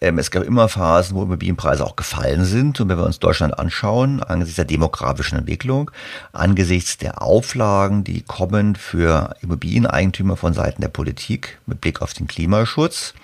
ähm, 0.00 0.18
es 0.18 0.30
gab 0.30 0.44
immer 0.44 0.68
Phasen, 0.68 1.16
wo 1.16 1.22
Immobilienpreise 1.22 1.84
auch 1.84 1.96
gefallen 1.96 2.44
sind. 2.44 2.80
Und 2.80 2.88
wenn 2.88 2.98
wir 2.98 3.04
uns 3.04 3.18
Deutschland 3.18 3.58
anschauen, 3.58 4.22
angesichts 4.22 4.56
der 4.56 4.64
demografischen 4.64 5.38
Entwicklung, 5.38 5.90
angesichts 6.32 6.98
der 6.98 7.22
Auflagen, 7.22 8.04
die 8.04 8.22
kommen 8.22 8.76
für 8.76 9.34
Immobilieneigentümer 9.42 10.36
von 10.36 10.54
Seiten 10.54 10.80
der 10.80 10.88
Politik 10.88 11.58
mit 11.66 11.80
Blick 11.80 12.00
auf 12.00 12.14
den 12.14 12.26
Klimaschutz, 12.26 13.14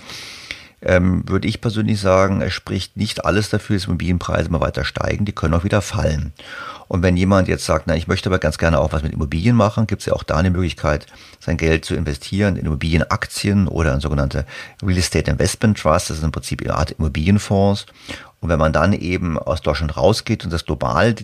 ähm, 0.81 1.29
würde 1.29 1.49
ich 1.49 1.61
persönlich 1.61 2.01
sagen, 2.01 2.41
es 2.41 2.53
spricht 2.53 2.97
nicht 2.97 3.25
alles 3.25 3.51
dafür, 3.51 3.77
dass 3.77 3.87
Immobilienpreise 3.87 4.49
immer 4.49 4.61
weiter 4.61 4.85
steigen, 4.85 5.25
die 5.25 5.33
können 5.33 5.55
auch 5.55 5.65
wieder 5.65 5.83
fallen. 5.83 6.33
Und 6.87 7.03
wenn 7.03 7.17
jemand 7.17 7.49
jetzt 7.49 7.67
sagt, 7.67 7.87
na, 7.87 7.97
ich 7.97 8.09
möchte 8.09 8.29
aber 8.29 8.39
ganz 8.39 8.59
gerne 8.59 8.79
auch 8.79 8.93
was 8.93 9.03
mit 9.03 9.13
Immobilien 9.13 9.57
machen, 9.57 9.87
gibt 9.87 10.03
es 10.03 10.07
ja 10.07 10.15
auch 10.15 10.23
da 10.23 10.37
eine 10.37 10.51
Möglichkeit, 10.51 11.07
sein 11.41 11.57
Geld 11.57 11.85
zu 11.85 11.95
investieren 11.95 12.57
in 12.57 12.67
Immobilienaktien 12.67 13.69
oder 13.69 13.93
in 13.93 14.01
sogenannte 14.01 14.47
Real 14.83 14.99
Estate 14.99 15.31
Investment 15.31 15.79
Trusts, 15.79 16.09
das 16.09 16.19
ist 16.19 16.25
im 16.25 16.33
Prinzip 16.33 16.63
eine 16.63 16.75
Art 16.75 16.93
Immobilienfonds. 16.93 17.87
Und 18.41 18.49
wenn 18.49 18.59
man 18.59 18.73
dann 18.73 18.93
eben 18.93 19.37
aus 19.37 19.63
Deutschland 19.63 19.97
rausgeht 19.97 20.45
und 20.45 20.53
das 20.53 20.65
global 20.65 21.15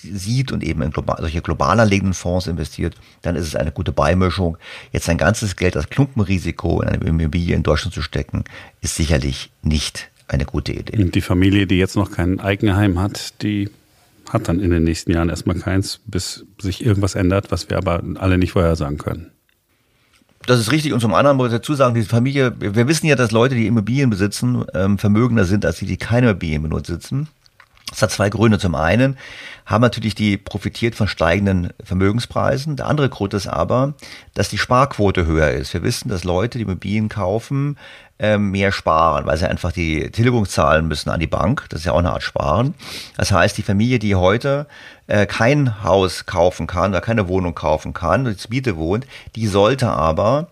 sieht 0.00 0.52
und 0.52 0.62
eben 0.62 0.82
in 0.82 0.90
global, 0.90 1.16
solche 1.20 1.42
global 1.42 1.80
anlegenden 1.80 2.14
Fonds 2.14 2.46
investiert, 2.46 2.94
dann 3.22 3.36
ist 3.36 3.46
es 3.46 3.56
eine 3.56 3.72
gute 3.72 3.92
Beimischung. 3.92 4.56
Jetzt 4.92 5.06
sein 5.06 5.18
ganzes 5.18 5.56
Geld 5.56 5.76
als 5.76 5.88
Klumpenrisiko 5.90 6.80
in 6.82 6.88
eine 6.88 7.04
Immobilie 7.04 7.54
in 7.54 7.62
Deutschland 7.62 7.94
zu 7.94 8.02
stecken, 8.02 8.44
ist 8.80 8.94
sicherlich 8.94 9.50
nicht 9.62 10.10
eine 10.28 10.44
gute 10.44 10.72
Idee. 10.72 11.02
Und 11.02 11.14
die 11.14 11.20
Familie, 11.20 11.66
die 11.66 11.78
jetzt 11.78 11.96
noch 11.96 12.10
kein 12.12 12.38
Eigenheim 12.40 12.98
hat, 12.98 13.42
die 13.42 13.70
hat 14.28 14.48
dann 14.48 14.60
in 14.60 14.70
den 14.70 14.84
nächsten 14.84 15.12
Jahren 15.12 15.30
erstmal 15.30 15.56
keins, 15.56 16.00
bis 16.06 16.44
sich 16.60 16.84
irgendwas 16.84 17.14
ändert, 17.14 17.50
was 17.50 17.70
wir 17.70 17.78
aber 17.78 18.02
alle 18.16 18.38
nicht 18.38 18.52
vorhersagen 18.52 18.98
können. 18.98 19.30
Das 20.46 20.60
ist 20.60 20.70
richtig. 20.70 20.92
Und 20.92 21.00
zum 21.00 21.14
anderen 21.14 21.36
muss 21.36 21.48
ich 21.48 21.52
dazu 21.52 21.74
sagen, 21.74 21.94
diese 21.94 22.08
Familie, 22.08 22.54
wir 22.58 22.88
wissen 22.88 23.06
ja, 23.06 23.16
dass 23.16 23.32
Leute, 23.32 23.54
die 23.54 23.66
Immobilien 23.66 24.10
besitzen, 24.10 24.64
ähm, 24.74 24.98
vermögender 24.98 25.44
sind 25.44 25.66
als 25.66 25.78
die, 25.78 25.86
die 25.86 25.96
keine 25.96 26.30
Immobilien 26.30 26.62
benutzen. 26.62 27.28
Das 27.90 28.02
hat 28.02 28.10
zwei 28.10 28.28
Gründe. 28.28 28.58
Zum 28.58 28.74
einen 28.74 29.16
haben 29.64 29.82
natürlich 29.82 30.14
die 30.14 30.36
profitiert 30.36 30.94
von 30.94 31.08
steigenden 31.08 31.72
Vermögenspreisen. 31.82 32.76
Der 32.76 32.86
andere 32.86 33.08
Grund 33.08 33.34
ist 33.34 33.46
aber, 33.46 33.94
dass 34.34 34.48
die 34.48 34.58
Sparquote 34.58 35.26
höher 35.26 35.50
ist. 35.50 35.74
Wir 35.74 35.82
wissen, 35.82 36.08
dass 36.08 36.24
Leute, 36.24 36.58
die 36.58 36.64
Immobilien 36.64 37.08
kaufen, 37.08 37.76
ähm, 38.18 38.50
mehr 38.50 38.72
sparen, 38.72 39.26
weil 39.26 39.36
sie 39.36 39.48
einfach 39.48 39.72
die 39.72 40.10
Tilgung 40.10 40.46
zahlen 40.46 40.88
müssen 40.88 41.10
an 41.10 41.20
die 41.20 41.26
Bank. 41.26 41.66
Das 41.68 41.80
ist 41.80 41.86
ja 41.86 41.92
auch 41.92 41.98
eine 41.98 42.12
Art 42.12 42.22
Sparen. 42.22 42.74
Das 43.16 43.30
heißt, 43.30 43.56
die 43.56 43.62
Familie, 43.62 43.98
die 43.98 44.16
heute 44.16 44.66
äh, 45.06 45.26
kein 45.26 45.82
Haus 45.84 46.26
kaufen 46.26 46.66
kann 46.66 46.90
oder 46.90 47.00
keine 47.00 47.28
Wohnung 47.28 47.54
kaufen 47.54 47.92
kann, 47.94 48.24
die 48.24 48.36
zur 48.36 48.50
Miete 48.50 48.76
wohnt, 48.76 49.06
die 49.36 49.46
sollte 49.46 49.88
aber 49.88 50.48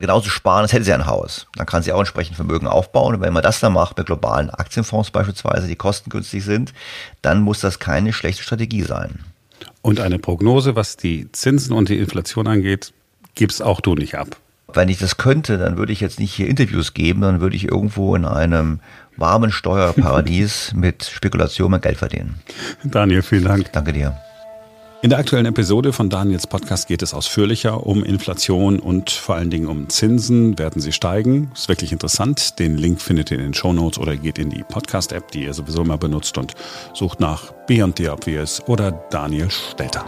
genauso 0.00 0.30
sparen, 0.30 0.62
als 0.62 0.72
hätte 0.72 0.84
sie 0.84 0.92
ein 0.92 1.06
Haus. 1.06 1.46
Dann 1.54 1.66
kann 1.66 1.82
sie 1.82 1.92
auch 1.92 2.00
entsprechend 2.00 2.34
Vermögen 2.34 2.66
aufbauen. 2.66 3.14
Und 3.14 3.20
wenn 3.20 3.32
man 3.32 3.42
das 3.42 3.60
dann 3.60 3.74
macht 3.74 3.96
mit 3.96 4.06
globalen 4.06 4.50
Aktienfonds 4.50 5.10
beispielsweise, 5.10 5.68
die 5.68 5.76
kostengünstig 5.76 6.44
sind, 6.44 6.72
dann 7.22 7.42
muss 7.42 7.60
das 7.60 7.78
keine 7.78 8.12
schlechte 8.12 8.42
Strategie 8.42 8.82
sein. 8.82 9.20
Und 9.82 10.00
eine 10.00 10.18
Prognose, 10.18 10.74
was 10.74 10.96
die 10.96 11.30
Zinsen 11.32 11.74
und 11.74 11.88
die 11.88 11.98
Inflation 11.98 12.46
angeht, 12.46 12.92
gibst 13.34 13.62
auch 13.62 13.80
du 13.80 13.94
nicht 13.94 14.16
ab. 14.16 14.36
Wenn 14.72 14.88
ich 14.88 14.98
das 14.98 15.16
könnte, 15.16 15.58
dann 15.58 15.76
würde 15.76 15.92
ich 15.92 16.00
jetzt 16.00 16.18
nicht 16.18 16.32
hier 16.32 16.48
Interviews 16.48 16.94
geben, 16.94 17.22
dann 17.22 17.40
würde 17.40 17.56
ich 17.56 17.68
irgendwo 17.68 18.14
in 18.14 18.24
einem 18.24 18.80
warmen 19.16 19.50
Steuerparadies 19.50 20.72
mit 20.76 21.04
Spekulation 21.04 21.70
mein 21.70 21.80
Geld 21.80 21.98
verdienen. 21.98 22.40
Daniel, 22.84 23.22
vielen 23.22 23.44
Dank. 23.44 23.72
Danke 23.72 23.92
dir. 23.92 24.16
In 25.02 25.08
der 25.08 25.18
aktuellen 25.18 25.46
Episode 25.46 25.94
von 25.94 26.10
Daniels 26.10 26.46
Podcast 26.46 26.86
geht 26.86 27.00
es 27.00 27.14
ausführlicher 27.14 27.86
um 27.86 28.04
Inflation 28.04 28.78
und 28.78 29.08
vor 29.08 29.34
allen 29.34 29.48
Dingen 29.48 29.66
um 29.66 29.88
Zinsen. 29.88 30.58
Werden 30.58 30.82
sie 30.82 30.92
steigen? 30.92 31.50
Ist 31.54 31.70
wirklich 31.70 31.90
interessant. 31.90 32.58
Den 32.58 32.76
Link 32.76 33.00
findet 33.00 33.30
ihr 33.30 33.38
in 33.38 33.44
den 33.44 33.54
Show 33.54 33.72
Notes 33.72 33.98
oder 33.98 34.14
geht 34.14 34.38
in 34.38 34.50
die 34.50 34.62
Podcast-App, 34.62 35.30
die 35.30 35.44
ihr 35.44 35.54
sowieso 35.54 35.80
immer 35.80 35.96
benutzt 35.96 36.36
und 36.36 36.52
sucht 36.92 37.18
nach 37.18 37.50
Beyond 37.66 37.96
the 37.96 38.10
Obvious 38.10 38.62
oder 38.66 38.92
Daniel 39.10 39.50
Stelter. 39.50 40.04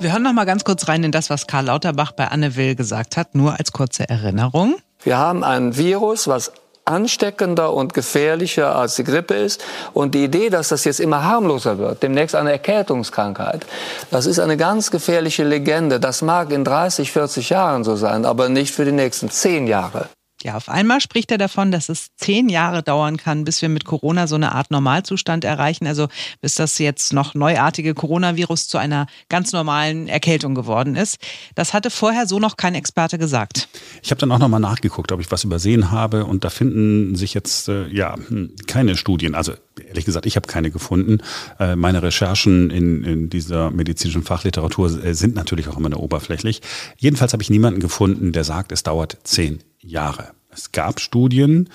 Wir 0.00 0.12
hören 0.12 0.24
noch 0.24 0.32
mal 0.32 0.44
ganz 0.44 0.64
kurz 0.64 0.88
rein 0.88 1.04
in 1.04 1.12
das, 1.12 1.30
was 1.30 1.46
Karl 1.46 1.66
Lauterbach 1.66 2.10
bei 2.10 2.26
Anne 2.26 2.56
Will 2.56 2.74
gesagt 2.74 3.16
hat, 3.16 3.36
nur 3.36 3.60
als 3.60 3.70
kurze 3.70 4.08
Erinnerung. 4.08 4.74
Wir 5.04 5.18
haben 5.18 5.44
ein 5.44 5.76
Virus, 5.76 6.26
was 6.26 6.50
ansteckender 6.84 7.72
und 7.72 7.94
gefährlicher 7.94 8.76
als 8.76 8.96
die 8.96 9.04
Grippe 9.04 9.34
ist. 9.34 9.64
Und 9.92 10.14
die 10.14 10.24
Idee, 10.24 10.50
dass 10.50 10.68
das 10.68 10.84
jetzt 10.84 11.00
immer 11.00 11.24
harmloser 11.24 11.78
wird, 11.78 12.02
demnächst 12.02 12.34
eine 12.34 12.52
Erkältungskrankheit, 12.52 13.66
das 14.10 14.26
ist 14.26 14.38
eine 14.38 14.56
ganz 14.56 14.90
gefährliche 14.90 15.44
Legende. 15.44 16.00
Das 16.00 16.22
mag 16.22 16.50
in 16.52 16.64
30, 16.64 17.12
40 17.12 17.50
Jahren 17.50 17.84
so 17.84 17.96
sein, 17.96 18.24
aber 18.24 18.48
nicht 18.48 18.74
für 18.74 18.84
die 18.84 18.92
nächsten 18.92 19.30
zehn 19.30 19.66
Jahre. 19.66 20.08
Ja, 20.44 20.58
auf 20.58 20.68
einmal 20.68 21.00
spricht 21.00 21.30
er 21.30 21.38
davon, 21.38 21.72
dass 21.72 21.88
es 21.88 22.08
zehn 22.16 22.50
Jahre 22.50 22.82
dauern 22.82 23.16
kann, 23.16 23.44
bis 23.44 23.62
wir 23.62 23.70
mit 23.70 23.86
Corona 23.86 24.26
so 24.26 24.34
eine 24.34 24.52
Art 24.52 24.70
Normalzustand 24.70 25.42
erreichen. 25.42 25.86
Also 25.86 26.08
bis 26.42 26.56
das 26.56 26.78
jetzt 26.78 27.14
noch 27.14 27.34
neuartige 27.34 27.94
Coronavirus 27.94 28.68
zu 28.68 28.76
einer 28.76 29.06
ganz 29.30 29.52
normalen 29.52 30.06
Erkältung 30.06 30.54
geworden 30.54 30.96
ist. 30.96 31.16
Das 31.54 31.72
hatte 31.72 31.88
vorher 31.88 32.26
so 32.26 32.40
noch 32.40 32.58
kein 32.58 32.74
Experte 32.74 33.16
gesagt. 33.16 33.70
Ich 34.02 34.10
habe 34.10 34.18
dann 34.18 34.30
auch 34.32 34.38
nochmal 34.38 34.60
nachgeguckt, 34.60 35.12
ob 35.12 35.20
ich 35.22 35.30
was 35.30 35.44
übersehen 35.44 35.90
habe. 35.90 36.26
Und 36.26 36.44
da 36.44 36.50
finden 36.50 37.16
sich 37.16 37.32
jetzt 37.32 37.70
äh, 37.70 37.86
ja 37.88 38.14
hm, 38.14 38.54
keine 38.66 38.98
Studien. 38.98 39.34
Also 39.34 39.54
ehrlich 39.88 40.04
gesagt, 40.04 40.26
ich 40.26 40.36
habe 40.36 40.46
keine 40.46 40.70
gefunden. 40.70 41.22
Äh, 41.58 41.74
meine 41.74 42.02
Recherchen 42.02 42.68
in, 42.68 43.02
in 43.02 43.30
dieser 43.30 43.70
medizinischen 43.70 44.24
Fachliteratur 44.24 45.02
äh, 45.02 45.14
sind 45.14 45.36
natürlich 45.36 45.68
auch 45.68 45.78
immer 45.78 45.88
nur 45.88 46.02
oberflächlich. 46.02 46.60
Jedenfalls 46.98 47.32
habe 47.32 47.42
ich 47.42 47.48
niemanden 47.48 47.80
gefunden, 47.80 48.32
der 48.32 48.44
sagt, 48.44 48.72
es 48.72 48.82
dauert 48.82 49.16
zehn 49.24 49.60
Jahre. 49.84 50.30
Es 50.50 50.72
gab 50.72 51.00
Studien, 51.00 51.68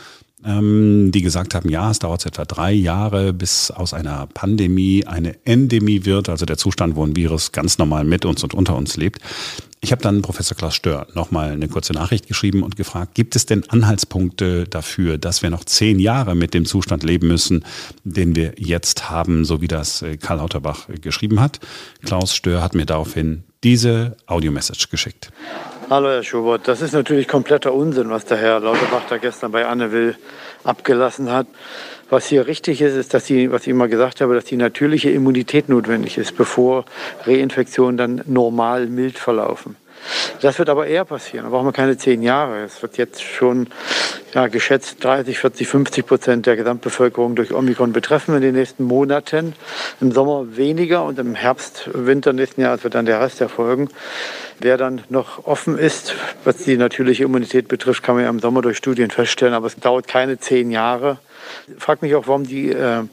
ähm, 0.46 1.12
die 1.12 1.22
gesagt 1.22 1.54
haben, 1.54 1.70
ja, 1.70 1.92
es 1.92 2.00
dauert 2.00 2.26
etwa 2.26 2.46
drei 2.46 2.72
Jahre, 2.72 3.34
bis 3.34 3.72
aus 3.72 3.94
einer 3.94 4.28
Pandemie 4.28 5.06
eine 5.06 5.36
Endemie 5.46 6.06
wird, 6.06 6.30
also 6.30 6.46
der 6.46 6.58
Zustand, 6.58 6.96
wo 6.96 7.06
ein 7.06 7.16
Virus 7.16 7.52
ganz 7.52 7.78
normal 7.78 8.06
mit 8.06 8.24
uns 8.26 8.44
und 8.44 8.54
unter 8.54 8.76
uns 8.76 8.96
lebt. 8.96 9.20
Ich 9.82 9.92
habe 9.92 10.02
dann 10.02 10.22
Professor 10.22 10.56
Klaus 10.56 10.76
Stör 10.76 11.08
nochmal 11.14 11.52
eine 11.52 11.68
kurze 11.68 11.94
Nachricht 11.94 12.28
geschrieben 12.28 12.64
und 12.64 12.76
gefragt, 12.76 13.16
gibt 13.16 13.36
es 13.36 13.46
denn 13.46 13.70
Anhaltspunkte 13.70 14.66
dafür, 14.66 15.18
dass 15.18 15.42
wir 15.42 15.50
noch 15.50 15.64
zehn 15.64 16.00
Jahre 16.00 16.36
mit 16.36 16.54
dem 16.54 16.66
Zustand 16.66 17.04
leben 17.04 17.28
müssen, 17.28 17.66
den 18.04 18.36
wir 18.36 18.54
jetzt 18.58 19.10
haben, 19.10 19.46
so 19.46 19.62
wie 19.62 19.68
das 19.68 20.02
äh, 20.02 20.18
Karl 20.18 20.38
Lauterbach 20.38 20.88
geschrieben 21.02 21.40
hat? 21.40 21.60
Klaus 22.04 22.34
Stör 22.34 22.62
hat 22.62 22.76
mir 22.76 22.86
daraufhin 22.86 23.44
diese 23.64 24.16
Audio-Message 24.28 24.90
geschickt. 24.90 25.32
Hallo 25.90 26.10
Herr 26.10 26.24
Schubert, 26.24 26.68
das 26.68 26.82
ist 26.82 26.94
natürlich 26.94 27.28
kompletter 27.28 27.74
Unsinn, 27.74 28.10
was 28.10 28.26
der 28.26 28.38
Herr 28.38 28.60
Lauterbach 28.60 29.04
da 29.10 29.18
gestern 29.18 29.52
bei 29.52 29.66
Anne 29.66 29.92
Will 29.92 30.16
abgelassen 30.64 31.32
hat. 31.32 31.48
Was 32.12 32.28
hier 32.28 32.48
richtig 32.48 32.82
ist, 32.82 32.96
ist, 32.96 33.14
dass 33.14 33.26
die, 33.26 33.52
was 33.52 33.64
ich 33.64 33.70
immer 33.70 33.88
gesagt 33.88 34.22
habe, 34.22 34.34
dass 34.36 34.46
die 34.46 34.56
natürliche 34.56 35.10
Immunität 35.10 35.70
notwendig 35.70 36.18
ist, 36.18 36.38
bevor 36.38 36.86
Reinfektionen 37.26 37.98
dann 37.98 38.22
normal 38.26 38.88
mild 38.88 39.18
verlaufen. 39.18 39.76
Das 40.42 40.58
wird 40.60 40.70
aber 40.70 40.88
eher 40.88 41.06
passieren. 41.06 41.46
Da 41.46 41.52
brauchen 41.52 41.68
wir 41.68 41.74
keine 41.74 41.98
zehn 41.98 42.22
Jahre. 42.22 42.64
Es 42.64 42.82
wird 42.82 42.98
jetzt 42.98 43.22
schon 43.22 43.68
ja, 44.34 44.48
geschätzt 44.48 45.04
30, 45.04 45.40
40, 45.40 45.68
50 45.68 46.06
Prozent 46.06 46.46
der 46.46 46.56
Gesamtbevölkerung 46.56 47.36
durch 47.36 47.54
Omikron 47.54 47.94
betreffen 47.94 48.36
in 48.36 48.42
den 48.42 48.56
nächsten 48.56 48.84
Monaten. 48.84 49.54
Im 50.02 50.12
Sommer 50.12 50.56
weniger 50.56 51.04
und 51.04 51.20
im 51.20 51.36
Herbst, 51.36 51.90
Winter 51.94 52.34
nächsten 52.34 52.62
Jahres 52.62 52.84
wird 52.84 52.96
dann 52.96 53.06
der 53.06 53.20
Rest 53.20 53.42
erfolgen. 53.42 53.90
Wer 54.60 54.78
dann 54.78 55.02
noch 55.10 55.46
offen 55.46 55.78
ist, 55.78 56.16
was 56.44 56.58
die 56.58 56.78
natürliche 56.78 57.24
Immunität 57.24 57.68
betrifft, 57.68 58.04
kann 58.04 58.16
man 58.16 58.26
ja 58.26 58.30
im 58.30 58.40
Sommer 58.40 58.62
durch 58.62 58.78
Studien 58.78 59.10
feststellen. 59.10 59.54
Aber 59.54 59.68
es 59.68 59.76
dauert 59.78 60.08
keine 60.08 60.40
zehn 60.40 60.70
Jahre. 60.72 61.18
Ich 61.68 61.84
frage 61.84 62.06
mich 62.06 62.16
auch, 62.16 62.28
warum 62.28 62.46
die 62.46 62.72
äh, 62.72 63.04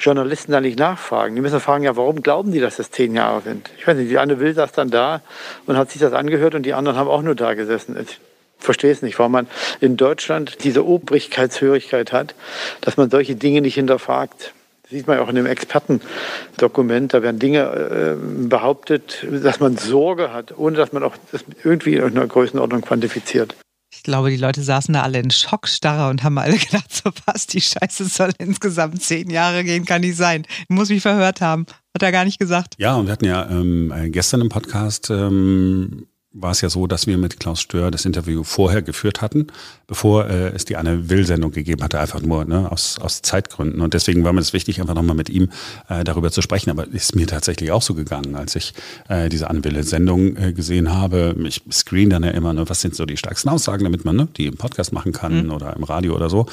Journalisten 0.00 0.52
da 0.52 0.60
nicht 0.60 0.78
nachfragen. 0.78 1.34
Die 1.34 1.40
müssen 1.40 1.60
fragen, 1.60 1.84
ja, 1.84 1.96
warum 1.96 2.22
glauben 2.22 2.52
die, 2.52 2.60
dass 2.60 2.76
das 2.76 2.90
zehn 2.90 3.14
Jahre 3.14 3.42
sind? 3.42 3.70
Ich 3.78 3.86
weiß 3.86 3.96
nicht, 3.96 4.10
die 4.10 4.18
eine 4.18 4.40
Will 4.40 4.54
saß 4.54 4.72
dann 4.72 4.90
da 4.90 5.22
und 5.66 5.76
hat 5.76 5.90
sich 5.90 6.00
das 6.00 6.12
angehört 6.12 6.54
und 6.54 6.64
die 6.64 6.74
anderen 6.74 6.98
haben 6.98 7.08
auch 7.08 7.22
nur 7.22 7.34
da 7.34 7.54
gesessen. 7.54 7.96
Ich 8.00 8.20
verstehe 8.58 8.92
es 8.92 9.02
nicht, 9.02 9.18
warum 9.18 9.32
man 9.32 9.46
in 9.80 9.96
Deutschland 9.96 10.64
diese 10.64 10.84
Obrigkeitshörigkeit 10.84 12.12
hat, 12.12 12.34
dass 12.80 12.96
man 12.96 13.10
solche 13.10 13.36
Dinge 13.36 13.60
nicht 13.60 13.74
hinterfragt. 13.74 14.52
Das 14.82 14.90
sieht 14.90 15.06
man 15.06 15.18
auch 15.18 15.28
in 15.28 15.36
dem 15.36 15.46
Expertendokument. 15.46 17.14
Da 17.14 17.22
werden 17.22 17.38
Dinge 17.38 17.60
äh, 17.62 18.48
behauptet, 18.48 19.26
dass 19.30 19.58
man 19.60 19.76
Sorge 19.76 20.32
hat, 20.32 20.56
ohne 20.58 20.76
dass 20.76 20.92
man 20.92 21.02
auch 21.02 21.14
das 21.32 21.44
irgendwie 21.62 21.94
in 21.94 22.04
einer 22.04 22.26
Größenordnung 22.26 22.82
quantifiziert. 22.82 23.54
Ich 23.96 24.02
glaube, 24.02 24.30
die 24.30 24.36
Leute 24.36 24.62
saßen 24.62 24.94
da 24.94 25.02
alle 25.02 25.20
in 25.20 25.30
Schockstarre 25.30 26.10
und 26.10 26.22
haben 26.22 26.38
alle 26.38 26.56
gedacht, 26.58 26.94
so 26.94 27.10
was, 27.26 27.46
die 27.46 27.60
Scheiße 27.60 28.04
soll 28.06 28.30
insgesamt 28.38 29.02
zehn 29.02 29.30
Jahre 29.30 29.64
gehen, 29.64 29.84
kann 29.84 30.02
nicht 30.02 30.16
sein. 30.16 30.46
Ich 30.62 30.68
muss 30.68 30.88
mich 30.88 31.02
verhört 31.02 31.40
haben. 31.40 31.66
Hat 31.94 32.02
er 32.02 32.12
gar 32.12 32.24
nicht 32.24 32.38
gesagt. 32.40 32.74
Ja, 32.78 32.96
und 32.96 33.06
wir 33.06 33.12
hatten 33.12 33.24
ja 33.24 33.48
ähm, 33.48 33.92
gestern 34.06 34.40
im 34.40 34.48
Podcast 34.48 35.10
ähm, 35.10 36.06
war 36.34 36.50
es 36.50 36.60
ja 36.60 36.68
so, 36.68 36.86
dass 36.88 37.06
wir 37.06 37.16
mit 37.16 37.38
Klaus 37.38 37.60
Stör 37.60 37.92
das 37.92 38.04
Interview 38.04 38.42
vorher 38.42 38.82
geführt 38.82 39.22
hatten, 39.22 39.46
bevor 39.86 40.28
äh, 40.28 40.48
es 40.48 40.64
die 40.64 40.76
eine 40.76 41.08
Will-Sendung 41.08 41.52
gegeben 41.52 41.82
hatte, 41.82 42.00
einfach 42.00 42.20
nur 42.20 42.44
ne, 42.44 42.70
aus, 42.70 42.98
aus 42.98 43.22
Zeitgründen. 43.22 43.80
Und 43.80 43.94
deswegen 43.94 44.24
war 44.24 44.32
mir 44.32 44.40
das 44.40 44.52
wichtig, 44.52 44.80
einfach 44.80 44.94
nochmal 44.94 45.14
mit 45.14 45.30
ihm 45.30 45.50
äh, 45.88 46.02
darüber 46.02 46.32
zu 46.32 46.42
sprechen. 46.42 46.70
Aber 46.70 46.88
ist 46.88 47.14
mir 47.14 47.28
tatsächlich 47.28 47.70
auch 47.70 47.82
so 47.82 47.94
gegangen, 47.94 48.34
als 48.34 48.56
ich 48.56 48.74
äh, 49.08 49.28
diese 49.28 49.48
Anne 49.48 49.62
Will-Sendung 49.62 50.36
äh, 50.36 50.52
gesehen 50.52 50.92
habe. 50.92 51.36
Ich 51.46 51.62
screen 51.70 52.10
dann 52.10 52.24
ja 52.24 52.30
immer, 52.30 52.52
ne, 52.52 52.68
was 52.68 52.80
sind 52.80 52.96
so 52.96 53.06
die 53.06 53.16
stärksten 53.16 53.48
Aussagen, 53.48 53.84
damit 53.84 54.04
man 54.04 54.16
ne, 54.16 54.28
die 54.36 54.46
im 54.46 54.56
Podcast 54.56 54.92
machen 54.92 55.12
kann 55.12 55.44
mhm. 55.44 55.52
oder 55.52 55.76
im 55.76 55.84
Radio 55.84 56.16
oder 56.16 56.28
so. 56.28 56.46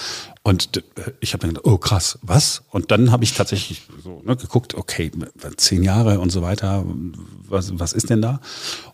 Und 0.44 0.78
äh, 0.78 0.82
ich 1.22 1.34
habe 1.34 1.42
dann 1.42 1.56
gedacht, 1.56 1.66
oh 1.66 1.80
krass, 1.80 2.20
was? 2.22 2.64
Und 2.70 2.92
dann 2.92 3.12
habe 3.12 3.24
ich 3.24 3.34
tatsächlich 3.34 3.82
so 4.04 4.22
ne, 4.24 4.36
geguckt, 4.36 4.76
okay, 4.76 5.12
zehn 5.58 5.82
Jahre 5.82 6.20
und 6.20 6.32
so 6.32 6.44
weiter, 6.44 6.86
was, 7.48 7.80
was 7.80 7.94
ist 7.94 8.12
denn 8.12 8.22
da? 8.22 8.40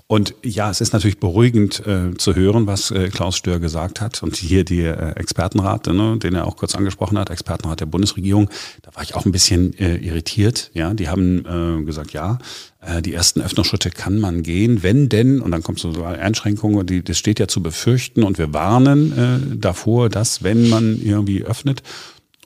Und 0.09 0.35
ja, 0.41 0.71
es 0.71 0.79
ist 0.79 0.93
natürlich 0.93 1.19
beruhigend 1.19 1.85
äh, 1.85 2.15
zu 2.17 2.33
hören, 2.33 2.65
was 2.65 2.91
äh, 2.91 3.09
Klaus 3.09 3.35
Stör 3.35 3.59
gesagt 3.59 3.99
hat. 3.99 4.23
Und 4.23 4.37
hier 4.37 4.63
die 4.63 4.83
äh, 4.83 5.11
Expertenrat, 5.17 5.87
ne, 5.87 6.17
den 6.17 6.33
er 6.33 6.47
auch 6.47 6.55
kurz 6.55 6.75
angesprochen 6.75 7.17
hat, 7.17 7.29
Expertenrat 7.29 7.81
der 7.81 7.87
Bundesregierung, 7.87 8.49
da 8.83 8.95
war 8.95 9.03
ich 9.03 9.15
auch 9.15 9.25
ein 9.25 9.33
bisschen 9.33 9.77
äh, 9.77 9.97
irritiert. 9.97 10.71
Ja, 10.73 10.93
die 10.93 11.09
haben 11.09 11.45
äh, 11.45 11.83
gesagt, 11.83 12.13
ja, 12.13 12.37
äh, 12.79 13.01
die 13.01 13.13
ersten 13.13 13.41
Öffnungsschritte 13.41 13.89
kann 13.89 14.17
man 14.19 14.43
gehen, 14.43 14.81
wenn 14.81 15.09
denn, 15.09 15.41
und 15.41 15.51
dann 15.51 15.61
kommt 15.61 15.79
so 15.79 15.91
Einschränkungen, 16.01 16.87
die, 16.87 17.03
das 17.03 17.17
steht 17.17 17.39
ja 17.39 17.49
zu 17.49 17.61
befürchten 17.61 18.23
und 18.23 18.37
wir 18.37 18.53
warnen 18.53 19.11
äh, 19.11 19.57
davor, 19.57 20.07
dass 20.07 20.41
wenn 20.41 20.69
man 20.69 21.01
irgendwie 21.01 21.43
öffnet, 21.43 21.83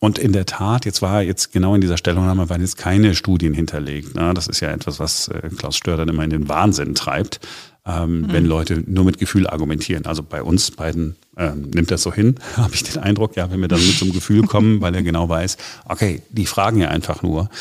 und 0.04 0.18
in 0.18 0.34
der 0.34 0.48
Tat, 0.48 0.86
jetzt 0.86 1.04
war 1.04 1.22
jetzt 1.22 1.52
genau 1.54 1.76
in 1.76 1.82
dieser 1.82 1.96
Stellungnahme 1.96 2.50
waren 2.50 2.60
jetzt 2.60 2.76
keine 2.76 3.14
Studien 3.14 3.54
hinterlegt. 3.54 4.16
Ne? 4.16 4.34
Das 4.34 4.48
ist 4.48 4.60
ja 4.60 4.72
etwas, 4.72 5.00
was 5.00 5.28
äh, 5.28 5.50
Klaus 5.56 5.78
Stör 5.78 5.96
dann 5.96 6.10
immer 6.10 6.24
in 6.24 6.32
den 6.32 6.50
Wahnsinn 6.50 6.96
treibt, 6.96 7.40
ähm, 7.86 8.22
mhm. 8.22 8.34
wenn 8.34 8.46
Leute 8.46 8.84
nur 8.88 9.06
mit 9.06 9.20
Gefühl 9.20 9.46
argumentieren. 9.46 10.08
Also 10.08 10.24
bei 10.24 10.42
uns 10.42 10.72
beiden 10.72 11.18
ähm, 11.38 11.70
nimmt 11.72 11.92
das 11.92 12.02
so 12.02 12.12
hin, 12.12 12.34
habe 12.58 12.74
ich 12.74 12.82
den 12.82 13.00
Eindruck, 13.00 13.36
ja, 13.36 13.52
wenn 13.52 13.62
wir 13.62 13.68
dann 13.68 13.80
mit 13.80 13.96
so 13.96 14.06
einem 14.06 14.14
Gefühl 14.16 14.48
kommen, 14.48 14.82
weil 14.82 14.96
er 14.96 15.04
genau 15.04 15.30
weiß, 15.30 15.58
okay, 15.86 16.24
die 16.32 16.48
fragen 16.48 16.80
ja 16.80 16.88
einfach 16.88 17.22
nur. 17.22 17.52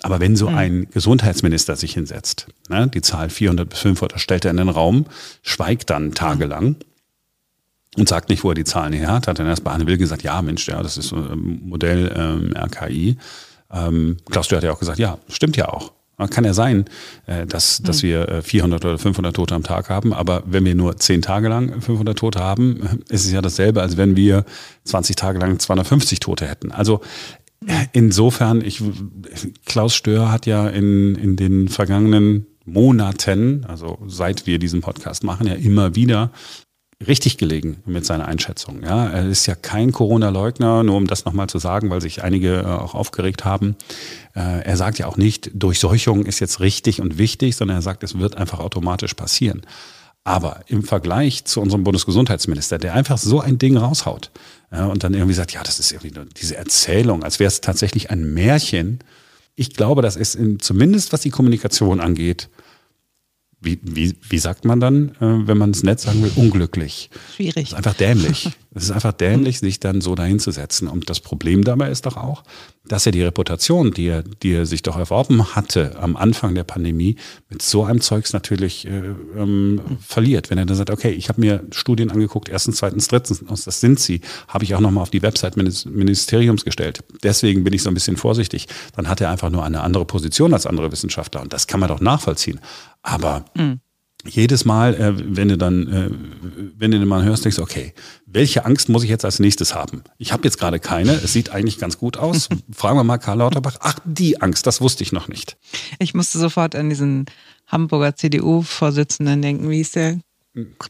Aber 0.00 0.20
wenn 0.20 0.36
so 0.36 0.48
mhm. 0.48 0.56
ein 0.56 0.86
Gesundheitsminister 0.90 1.76
sich 1.76 1.92
hinsetzt, 1.92 2.46
ne, 2.70 2.88
die 2.88 3.02
Zahl 3.02 3.28
400 3.28 3.68
bis 3.68 3.80
500 3.80 4.18
stellt 4.18 4.46
er 4.46 4.52
in 4.52 4.56
den 4.56 4.70
Raum, 4.70 5.04
schweigt 5.42 5.90
dann 5.90 6.14
tagelang. 6.14 6.64
Mhm 6.64 6.76
und 7.96 8.08
sagt 8.08 8.28
nicht, 8.28 8.44
wo 8.44 8.50
er 8.50 8.54
die 8.54 8.64
Zahlen 8.64 8.92
her 8.92 9.08
hat. 9.08 9.26
Hat 9.26 9.38
dann 9.38 9.46
erst 9.46 9.64
bei 9.64 9.72
Anne 9.72 9.86
Will 9.86 9.98
gesagt, 9.98 10.22
ja 10.22 10.40
Mensch, 10.42 10.68
ja, 10.68 10.82
das 10.82 10.96
ist 10.96 11.08
so 11.08 11.16
ein 11.16 11.60
Modell 11.64 12.12
ähm, 12.16 12.54
RKI. 12.56 13.16
Ähm, 13.72 14.16
Klaus 14.30 14.46
Stör 14.46 14.58
hat 14.58 14.64
ja 14.64 14.72
auch 14.72 14.78
gesagt, 14.78 14.98
ja, 14.98 15.18
stimmt 15.28 15.56
ja 15.56 15.68
auch. 15.68 15.92
Kann 16.28 16.44
ja 16.44 16.52
sein, 16.52 16.84
äh, 17.26 17.46
dass, 17.46 17.80
dass 17.82 18.02
hm. 18.02 18.08
wir 18.08 18.42
400 18.42 18.84
äh, 18.84 18.88
oder 18.88 18.98
500 18.98 19.34
Tote 19.34 19.54
am 19.54 19.62
Tag 19.62 19.88
haben, 19.88 20.12
aber 20.12 20.42
wenn 20.44 20.66
wir 20.66 20.74
nur 20.74 20.98
10 20.98 21.22
Tage 21.22 21.48
lang 21.48 21.80
500 21.80 22.18
Tote 22.18 22.40
haben, 22.40 23.00
ist 23.08 23.24
es 23.24 23.32
ja 23.32 23.40
dasselbe, 23.40 23.80
als 23.80 23.96
wenn 23.96 24.16
wir 24.16 24.44
20 24.84 25.16
Tage 25.16 25.38
lang 25.38 25.58
250 25.58 26.20
Tote 26.20 26.46
hätten. 26.46 26.72
Also 26.72 27.00
äh, 27.66 27.86
insofern, 27.92 28.60
ich, 28.60 28.82
Klaus 29.64 29.94
Stör 29.94 30.30
hat 30.30 30.44
ja 30.44 30.68
in, 30.68 31.14
in 31.14 31.36
den 31.36 31.68
vergangenen 31.68 32.46
Monaten, 32.66 33.64
also 33.66 33.98
seit 34.06 34.46
wir 34.46 34.58
diesen 34.58 34.82
Podcast 34.82 35.24
machen, 35.24 35.46
ja 35.46 35.54
immer 35.54 35.94
wieder 35.94 36.32
richtig 37.06 37.38
gelegen 37.38 37.82
mit 37.86 38.04
seiner 38.04 38.26
Einschätzung. 38.26 38.82
Ja, 38.82 39.08
er 39.08 39.28
ist 39.28 39.46
ja 39.46 39.54
kein 39.54 39.90
Corona-Leugner, 39.90 40.82
nur 40.82 40.96
um 40.96 41.06
das 41.06 41.24
nochmal 41.24 41.48
zu 41.48 41.58
sagen, 41.58 41.88
weil 41.90 42.00
sich 42.00 42.22
einige 42.22 42.60
äh, 42.60 42.64
auch 42.66 42.94
aufgeregt 42.94 43.44
haben. 43.44 43.76
Äh, 44.34 44.64
er 44.64 44.76
sagt 44.76 44.98
ja 44.98 45.06
auch 45.06 45.16
nicht, 45.16 45.50
Durchseuchung 45.54 46.26
ist 46.26 46.40
jetzt 46.40 46.60
richtig 46.60 47.00
und 47.00 47.16
wichtig, 47.16 47.56
sondern 47.56 47.78
er 47.78 47.82
sagt, 47.82 48.02
es 48.02 48.18
wird 48.18 48.36
einfach 48.36 48.58
automatisch 48.58 49.14
passieren. 49.14 49.62
Aber 50.24 50.60
im 50.66 50.82
Vergleich 50.82 51.46
zu 51.46 51.62
unserem 51.62 51.84
Bundesgesundheitsminister, 51.84 52.78
der 52.78 52.92
einfach 52.92 53.16
so 53.16 53.40
ein 53.40 53.56
Ding 53.56 53.78
raushaut 53.78 54.30
und 54.70 55.02
dann 55.02 55.14
irgendwie 55.14 55.34
sagt, 55.34 55.52
ja, 55.52 55.62
das 55.62 55.80
ist 55.80 55.92
irgendwie 55.92 56.12
diese 56.36 56.56
Erzählung, 56.56 57.24
als 57.24 57.40
wäre 57.40 57.48
es 57.48 57.62
tatsächlich 57.62 58.10
ein 58.10 58.34
Märchen. 58.34 59.00
Ich 59.56 59.72
glaube, 59.72 60.02
das 60.02 60.16
ist 60.16 60.34
in, 60.34 60.60
zumindest 60.60 61.14
was 61.14 61.22
die 61.22 61.30
Kommunikation 61.30 62.00
angeht, 62.00 62.50
wie, 63.60 63.78
wie, 63.82 64.16
wie 64.28 64.38
sagt 64.38 64.64
man 64.64 64.80
dann, 64.80 65.10
äh, 65.20 65.46
wenn 65.46 65.58
man 65.58 65.70
es 65.70 65.82
nett 65.82 66.00
sagen 66.00 66.22
will, 66.22 66.32
unglücklich? 66.36 67.10
Schwierig. 67.34 67.76
einfach 67.76 67.94
dämlich. 67.94 68.50
Es 68.72 68.84
ist 68.84 68.92
einfach 68.92 69.12
dämlich, 69.12 69.58
sich 69.58 69.80
dann 69.80 70.00
so 70.00 70.14
dahinzusetzen. 70.14 70.86
Und 70.86 71.10
das 71.10 71.18
Problem 71.18 71.64
dabei 71.64 71.90
ist 71.90 72.06
doch 72.06 72.16
auch, 72.16 72.44
dass 72.86 73.04
er 73.04 73.10
die 73.10 73.22
Reputation, 73.22 73.90
die 73.90 74.06
er, 74.06 74.22
die 74.22 74.52
er 74.52 74.64
sich 74.64 74.82
doch 74.82 74.96
erworben 74.96 75.56
hatte 75.56 75.96
am 76.00 76.16
Anfang 76.16 76.54
der 76.54 76.62
Pandemie, 76.62 77.16
mit 77.48 77.62
so 77.62 77.84
einem 77.84 78.00
Zeugs 78.00 78.32
natürlich 78.32 78.86
äh, 78.86 79.12
ähm, 79.36 79.80
verliert. 80.00 80.50
Wenn 80.50 80.58
er 80.58 80.66
dann 80.66 80.76
sagt, 80.76 80.90
okay, 80.90 81.10
ich 81.10 81.28
habe 81.28 81.40
mir 81.40 81.64
Studien 81.72 82.12
angeguckt, 82.12 82.48
erstens, 82.48 82.76
zweitens, 82.76 83.08
drittens, 83.08 83.44
das 83.64 83.80
sind 83.80 83.98
sie, 83.98 84.20
habe 84.46 84.62
ich 84.62 84.74
auch 84.76 84.80
nochmal 84.80 85.02
auf 85.02 85.10
die 85.10 85.22
Website 85.22 85.56
meines 85.56 85.84
Ministeriums 85.84 86.64
gestellt. 86.64 87.02
Deswegen 87.24 87.64
bin 87.64 87.72
ich 87.72 87.82
so 87.82 87.90
ein 87.90 87.94
bisschen 87.94 88.16
vorsichtig. 88.16 88.68
Dann 88.94 89.08
hat 89.08 89.20
er 89.20 89.30
einfach 89.30 89.50
nur 89.50 89.64
eine 89.64 89.80
andere 89.80 90.04
Position 90.04 90.54
als 90.54 90.66
andere 90.66 90.92
Wissenschaftler. 90.92 91.42
Und 91.42 91.52
das 91.52 91.66
kann 91.66 91.80
man 91.80 91.88
doch 91.88 92.00
nachvollziehen. 92.00 92.60
Aber 93.02 93.44
mhm 93.56 93.80
jedes 94.26 94.64
Mal, 94.64 94.94
äh, 94.94 95.36
wenn 95.36 95.48
du 95.48 95.58
dann, 95.58 95.88
äh, 95.88 96.10
wenn 96.76 96.90
du 96.90 96.98
den 96.98 97.08
mal 97.08 97.24
hörst, 97.24 97.44
denkst 97.44 97.56
du, 97.56 97.62
okay, 97.62 97.94
welche 98.26 98.64
Angst 98.64 98.88
muss 98.88 99.02
ich 99.02 99.10
jetzt 99.10 99.24
als 99.24 99.38
nächstes 99.38 99.74
haben? 99.74 100.02
Ich 100.18 100.32
habe 100.32 100.44
jetzt 100.44 100.58
gerade 100.58 100.78
keine, 100.78 101.12
es 101.12 101.32
sieht 101.32 101.50
eigentlich 101.50 101.78
ganz 101.78 101.98
gut 101.98 102.16
aus. 102.16 102.48
Fragen 102.72 102.98
wir 102.98 103.04
mal 103.04 103.18
Karl 103.18 103.38
Lauterbach. 103.38 103.76
Ach, 103.80 103.98
die 104.04 104.40
Angst, 104.40 104.66
das 104.66 104.80
wusste 104.80 105.02
ich 105.02 105.12
noch 105.12 105.28
nicht. 105.28 105.56
Ich 105.98 106.14
musste 106.14 106.38
sofort 106.38 106.74
an 106.74 106.88
diesen 106.88 107.26
Hamburger 107.66 108.16
CDU-Vorsitzenden 108.16 109.42
denken. 109.42 109.70
Wie 109.70 109.80
ist 109.80 109.96
der? 109.96 110.18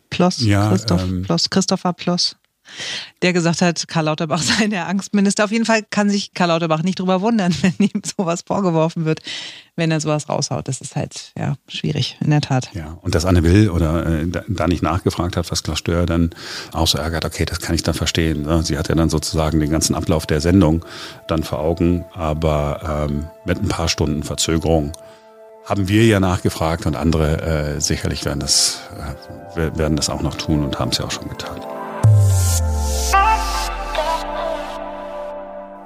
Ploss? 0.08 0.40
Ja, 0.40 0.70
Christoph, 0.70 1.02
ähm, 1.02 1.22
Ploss, 1.22 1.50
Christopher 1.50 1.92
Ploss 1.92 2.36
der 3.22 3.32
gesagt 3.32 3.62
hat, 3.62 3.86
Karl 3.88 4.06
Lauterbach 4.06 4.42
sei 4.42 4.66
der 4.66 4.88
Angstminister. 4.88 5.44
Auf 5.44 5.52
jeden 5.52 5.64
Fall 5.64 5.82
kann 5.88 6.10
sich 6.10 6.34
Karl 6.34 6.48
Lauterbach 6.48 6.82
nicht 6.82 6.98
drüber 6.98 7.20
wundern, 7.20 7.54
wenn 7.62 7.74
ihm 7.78 8.02
sowas 8.04 8.42
vorgeworfen 8.46 9.04
wird, 9.04 9.20
wenn 9.76 9.90
er 9.90 10.00
sowas 10.00 10.28
raushaut. 10.28 10.68
Das 10.68 10.80
ist 10.80 10.96
halt 10.96 11.32
ja 11.36 11.56
schwierig, 11.68 12.16
in 12.20 12.30
der 12.30 12.40
Tat. 12.40 12.70
Ja, 12.74 12.98
und 13.02 13.14
dass 13.14 13.24
Anne 13.24 13.42
Will 13.42 13.70
oder 13.70 14.06
äh, 14.06 14.26
da 14.48 14.66
nicht 14.66 14.82
nachgefragt 14.82 15.36
hat, 15.36 15.50
was 15.50 15.62
Klaus 15.62 15.78
Stör 15.78 16.06
dann 16.06 16.30
auch 16.72 16.86
so 16.86 16.98
ärgert, 16.98 17.24
okay, 17.24 17.44
das 17.44 17.60
kann 17.60 17.74
ich 17.74 17.82
dann 17.82 17.94
verstehen. 17.94 18.42
Ne? 18.42 18.62
Sie 18.62 18.78
hat 18.78 18.88
ja 18.88 18.94
dann 18.94 19.10
sozusagen 19.10 19.60
den 19.60 19.70
ganzen 19.70 19.94
Ablauf 19.94 20.26
der 20.26 20.40
Sendung 20.40 20.84
dann 21.28 21.42
vor 21.42 21.60
Augen, 21.60 22.04
aber 22.12 23.06
ähm, 23.08 23.26
mit 23.44 23.58
ein 23.58 23.68
paar 23.68 23.88
Stunden 23.88 24.22
Verzögerung 24.22 24.92
haben 25.64 25.88
wir 25.88 26.04
ja 26.04 26.20
nachgefragt 26.20 26.86
und 26.86 26.96
andere 26.96 27.76
äh, 27.76 27.80
sicherlich 27.80 28.24
werden 28.24 28.40
das, 28.40 28.80
äh, 29.56 29.78
werden 29.78 29.96
das 29.96 30.10
auch 30.10 30.22
noch 30.22 30.34
tun 30.34 30.64
und 30.64 30.78
haben 30.78 30.90
es 30.90 30.98
ja 30.98 31.04
auch 31.04 31.10
schon 31.10 31.28
getan. 31.28 31.60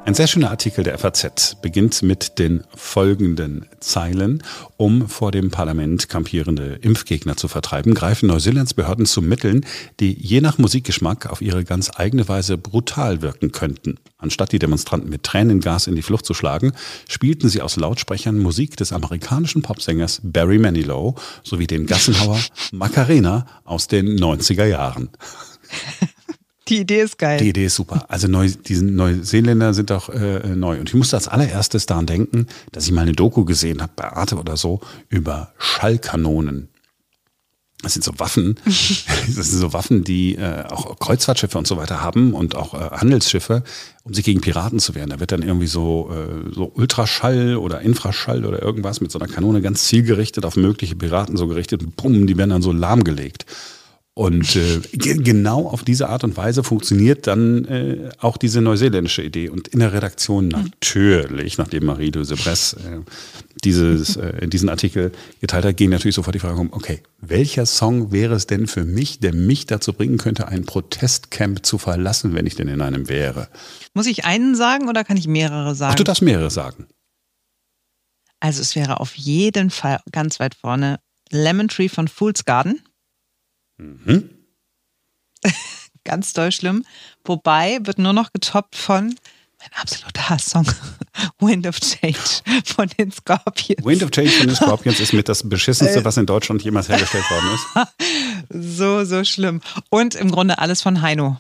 Ein 0.07 0.13
sehr 0.13 0.27
schöner 0.27 0.51
Artikel 0.51 0.85
der 0.85 0.99
FAZ 0.99 1.57
beginnt 1.63 2.03
mit 2.03 2.39
den 2.39 2.63
folgenden 2.77 3.65
Zeilen. 3.81 4.43
Um 4.77 5.09
vor 5.09 5.33
dem 5.33 5.51
Parlament 5.51 6.11
kampierende 6.11 6.75
Impfgegner 6.83 7.39
zu 7.39 7.49
vertreiben, 7.49 7.95
greifen 7.95 8.27
Neuseelands 8.27 8.75
Behörden 8.75 9.07
zu 9.07 9.23
Mitteln, 9.23 9.65
die 10.01 10.13
je 10.13 10.43
nach 10.43 10.59
Musikgeschmack 10.59 11.25
auf 11.31 11.41
ihre 11.41 11.65
ganz 11.65 11.91
eigene 11.97 12.29
Weise 12.29 12.59
brutal 12.59 13.23
wirken 13.23 13.51
könnten. 13.51 13.97
Anstatt 14.19 14.53
die 14.53 14.59
Demonstranten 14.59 15.09
mit 15.09 15.23
Tränengas 15.23 15.87
in 15.87 15.97
die 15.97 16.03
Flucht 16.03 16.27
zu 16.27 16.35
schlagen, 16.35 16.75
spielten 17.09 17.49
sie 17.49 17.63
aus 17.63 17.77
Lautsprechern 17.77 18.39
Musik 18.39 18.77
des 18.77 18.93
amerikanischen 18.93 19.63
Popsängers 19.63 20.21
Barry 20.23 20.59
Manilow 20.59 21.15
sowie 21.43 21.67
den 21.67 21.87
Gassenhauer 21.87 22.41
Macarena 22.73 23.47
aus 23.65 23.89
den 23.89 24.19
90er 24.19 24.67
Jahren. 24.67 25.09
Die 26.69 26.81
Idee 26.81 27.03
ist 27.03 27.19
geil. 27.19 27.39
Die 27.39 27.51
Idee 27.51 27.67
ist 27.67 27.75
super. 27.75 28.07
Also 28.09 28.27
neu, 28.27 28.49
diese 28.49 28.85
Neuseeländer 28.85 29.75
sind 29.75 29.93
auch 29.93 30.09
äh, 30.09 30.55
neu. 30.57 30.81
Und 30.81 30.89
ich 30.89 30.95
musste 30.95 31.17
als 31.17 31.29
allererstes 31.29 31.87
daran 31.87 32.07
denken, 32.07 32.47
dass 32.73 32.87
ich 32.87 32.93
mal 32.93 33.03
eine 33.03 33.13
Doku 33.13 33.45
gesehen 33.45 33.83
habe 33.83 33.93
bei 33.95 34.11
Arte 34.11 34.37
oder 34.37 34.57
so 34.57 34.81
über 35.09 35.53
Schallkanonen. 35.59 36.69
Das 37.83 37.93
sind 37.93 38.03
so 38.03 38.19
Waffen, 38.19 38.57
das 38.65 39.51
sind 39.51 39.61
so 39.61 39.75
Waffen, 39.75 40.05
die 40.05 40.37
äh, 40.37 40.65
auch 40.71 40.99
Kreuzfahrtschiffe 40.99 41.59
und 41.59 41.67
so 41.67 41.77
weiter 41.77 42.01
haben 42.01 42.33
und 42.33 42.57
auch 42.57 42.73
äh, 42.73 42.97
Handelsschiffe, 42.97 43.63
um 44.05 44.15
sich 44.15 44.25
gegen 44.25 44.41
Piraten 44.41 44.79
zu 44.79 44.95
wehren. 44.95 45.11
Da 45.11 45.21
wird 45.21 45.33
dann 45.33 45.43
irgendwie 45.43 45.67
so, 45.67 46.11
äh, 46.11 46.51
so 46.55 46.73
Ultraschall 46.75 47.57
oder 47.57 47.83
Infraschall 47.83 48.47
oder 48.47 48.63
irgendwas 48.63 49.03
mit 49.03 49.13
so 49.13 49.19
einer 49.19 49.31
Kanone 49.31 49.61
ganz 49.61 49.85
zielgerichtet 49.85 50.47
auf 50.47 50.57
mögliche 50.57 50.97
Piraten 50.97 51.37
so 51.37 51.47
gerichtet 51.47 51.83
und 51.83 51.95
bumm, 51.95 52.27
die 52.27 52.39
werden 52.39 52.51
dann 52.51 52.63
so 52.63 52.73
lahmgelegt. 52.73 53.45
Und 54.17 54.55
äh, 54.55 54.81
genau 54.93 55.67
auf 55.67 55.83
diese 55.83 56.09
Art 56.09 56.23
und 56.23 56.37
Weise 56.37 56.63
funktioniert 56.63 57.27
dann 57.27 57.65
äh, 57.65 58.11
auch 58.21 58.37
diese 58.37 58.61
neuseeländische 58.61 59.23
Idee. 59.23 59.49
Und 59.49 59.67
in 59.67 59.81
der 59.81 59.93
Redaktion 59.93 60.47
natürlich, 60.47 61.59
nachdem 61.59 61.87
Marie-Louise 61.87 62.37
Bress 62.37 62.75
äh, 62.75 63.01
dieses, 63.65 64.17
äh, 64.17 64.47
diesen 64.47 64.69
Artikel 64.69 65.11
geteilt 65.41 65.65
hat, 65.65 65.77
ging 65.77 65.91
natürlich 65.91 66.15
sofort 66.15 66.37
die 66.37 66.39
Frage 66.39 66.61
um, 66.61 66.73
okay, 66.73 67.03
welcher 67.21 67.67
Song 67.67 68.13
wäre 68.13 68.37
es 68.37 68.47
denn 68.47 68.69
für 68.69 68.85
mich, 68.85 69.19
der 69.19 69.35
mich 69.35 69.67
dazu 69.67 69.93
bringen 69.93 70.17
könnte, 70.17 70.47
ein 70.47 70.65
Protestcamp 70.65 71.67
zu 71.67 71.79
verlassen, 71.79 72.35
wenn 72.35 72.47
ich 72.47 72.55
denn 72.55 72.69
in 72.69 72.83
einem 72.83 73.09
wäre? 73.09 73.49
Muss 73.95 74.07
ich 74.07 74.25
einen 74.25 74.55
sagen 74.55 74.89
oder 74.89 75.03
kann 75.03 75.17
ich 75.17 75.27
mehrere 75.27 75.75
sagen? 75.75 75.93
Ach, 75.95 75.97
du 75.97 76.05
darfst 76.05 76.23
mehrere 76.23 76.53
sagen. 76.53 76.87
Also 78.39 78.61
es 78.61 78.77
wäre 78.77 79.01
auf 79.01 79.17
jeden 79.17 79.71
Fall 79.71 79.99
ganz 80.13 80.39
weit 80.39 80.55
vorne 80.55 81.01
Lemon 81.31 81.67
Tree 81.67 81.89
von 81.89 82.07
Fool's 82.07 82.45
Garden. 82.45 82.81
Mhm. 83.77 84.31
Ganz 86.05 86.33
doll 86.33 86.53
schlimm. 86.53 86.85
Wobei 87.25 87.79
wird 87.83 87.99
nur 87.99 88.13
noch 88.13 88.33
getoppt 88.33 88.77
von 88.77 89.15
mein 89.59 89.81
absoluter 89.81 90.29
Hasssong 90.29 90.67
Wind 91.41 91.67
of 91.67 91.81
Change 91.81 92.19
von 92.65 92.89
den 92.99 93.11
Scorpions. 93.11 93.85
Wind 93.85 94.03
of 94.03 94.11
Change 94.11 94.31
von 94.31 94.47
den 94.49 94.57
Scorpions 94.57 95.01
ist 95.01 95.13
mit 95.13 95.29
das 95.29 95.49
beschissenste, 95.49 96.01
äh. 96.01 96.05
was 96.05 96.17
in 96.17 96.27
Deutschland 96.27 96.63
jemals 96.63 96.89
hergestellt 96.89 97.25
worden 97.31 97.55
ist. 97.55 98.79
so, 98.79 99.05
so 99.05 99.25
schlimm. 99.25 99.61
Und 99.89 100.15
im 100.15 100.31
Grunde 100.31 100.59
alles 100.59 100.83
von 100.83 101.01
Heino. 101.01 101.39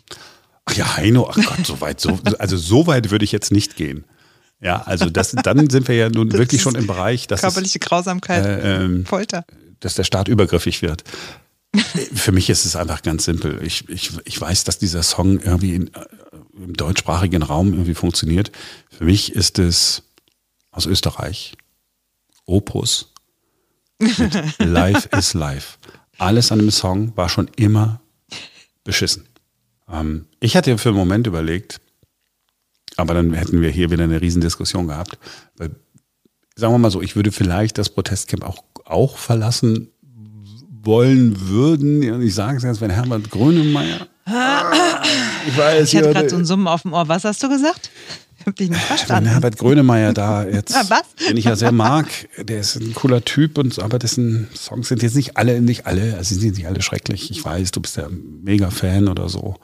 Ach 0.64 0.74
ja, 0.74 0.96
Heino, 0.96 1.28
ach 1.28 1.36
Gott, 1.36 1.66
so 1.66 1.80
weit, 1.82 2.00
so, 2.00 2.18
also 2.38 2.56
so 2.56 2.86
weit 2.86 3.10
würde 3.10 3.24
ich 3.24 3.32
jetzt 3.32 3.52
nicht 3.52 3.76
gehen. 3.76 4.04
Ja, 4.60 4.80
also 4.82 5.10
das, 5.10 5.32
dann 5.32 5.68
sind 5.68 5.88
wir 5.88 5.96
ja 5.96 6.08
nun 6.08 6.30
das 6.30 6.38
wirklich 6.38 6.62
schon 6.62 6.74
im 6.74 6.86
Bereich, 6.86 7.26
dass 7.26 7.42
körperliche 7.42 7.80
Grausamkeit, 7.80 8.46
äh, 8.46 8.84
ähm, 8.84 9.04
Folter, 9.04 9.44
dass 9.80 9.94
der 9.94 10.04
Staat 10.04 10.28
übergriffig 10.28 10.80
wird. 10.80 11.04
Für 12.14 12.32
mich 12.32 12.50
ist 12.50 12.64
es 12.64 12.76
einfach 12.76 13.02
ganz 13.02 13.24
simpel. 13.24 13.60
Ich, 13.64 13.88
ich, 13.88 14.12
ich 14.24 14.40
weiß, 14.40 14.64
dass 14.64 14.78
dieser 14.78 15.02
Song 15.02 15.40
irgendwie 15.40 15.74
in, 15.74 15.94
äh, 15.94 16.04
im 16.54 16.74
deutschsprachigen 16.74 17.42
Raum 17.42 17.72
irgendwie 17.72 17.94
funktioniert. 17.94 18.52
Für 18.90 19.04
mich 19.04 19.32
ist 19.32 19.58
es 19.58 20.02
aus 20.70 20.86
Österreich 20.86 21.56
Opus 22.46 23.12
mit 23.98 24.18
Life 24.58 25.08
is 25.16 25.34
Life. 25.34 25.78
Alles 26.18 26.52
an 26.52 26.58
dem 26.58 26.70
Song 26.70 27.16
war 27.16 27.28
schon 27.28 27.48
immer 27.56 28.00
beschissen. 28.84 29.26
Ähm, 29.88 30.26
ich 30.40 30.56
hatte 30.56 30.78
für 30.78 30.90
einen 30.90 30.98
Moment 30.98 31.26
überlegt, 31.26 31.80
aber 32.96 33.14
dann 33.14 33.32
hätten 33.32 33.60
wir 33.60 33.70
hier 33.70 33.90
wieder 33.90 34.04
eine 34.04 34.20
Riesendiskussion 34.20 34.86
gehabt. 34.88 35.18
Weil, 35.56 35.70
sagen 36.54 36.72
wir 36.72 36.78
mal 36.78 36.90
so, 36.90 37.02
ich 37.02 37.16
würde 37.16 37.32
vielleicht 37.32 37.78
das 37.78 37.90
Protestcamp 37.90 38.44
auch, 38.44 38.62
auch 38.84 39.18
verlassen, 39.18 39.90
wollen 40.84 41.48
würden. 41.48 42.10
Und 42.12 42.22
ich 42.22 42.34
sage 42.34 42.58
es 42.58 42.62
jetzt, 42.62 42.80
wenn 42.80 42.90
Herbert 42.90 43.30
Grönemeyer. 43.30 44.06
ich 44.26 45.56
weiß, 45.58 45.92
ich 45.92 45.98
hatte 45.98 46.12
gerade 46.12 46.30
so 46.30 46.36
ein 46.36 46.44
Summen 46.44 46.66
auf 46.66 46.82
dem 46.82 46.92
Ohr. 46.92 47.08
Was 47.08 47.24
hast 47.24 47.42
du 47.42 47.48
gesagt? 47.48 47.90
Ich 48.44 48.46
habe 48.46 48.56
dich 48.56 48.68
nicht 48.68 48.82
verstanden. 48.82 49.24
Wenn 49.24 49.32
Herbert 49.32 49.56
Grönemeyer 49.56 50.12
da 50.12 50.44
jetzt, 50.44 50.76
Na, 50.90 51.00
den 51.26 51.38
ich 51.38 51.46
ja 51.46 51.56
sehr 51.56 51.72
mag, 51.72 52.06
der 52.38 52.60
ist 52.60 52.76
ein 52.76 52.92
cooler 52.92 53.24
Typ, 53.24 53.56
und 53.56 53.78
aber 53.78 53.98
dessen 53.98 54.48
Songs 54.54 54.88
sind 54.88 55.02
jetzt 55.02 55.16
nicht 55.16 55.38
alle, 55.38 55.62
nicht 55.62 55.86
alle, 55.86 56.18
also 56.18 56.34
sind 56.34 56.58
nicht 56.58 56.66
alle 56.66 56.82
schrecklich. 56.82 57.30
Ich 57.30 57.42
weiß, 57.42 57.70
du 57.70 57.80
bist 57.80 57.96
ja 57.96 58.06
mega 58.42 58.68
Fan 58.68 59.08
oder 59.08 59.30
so. 59.30 59.56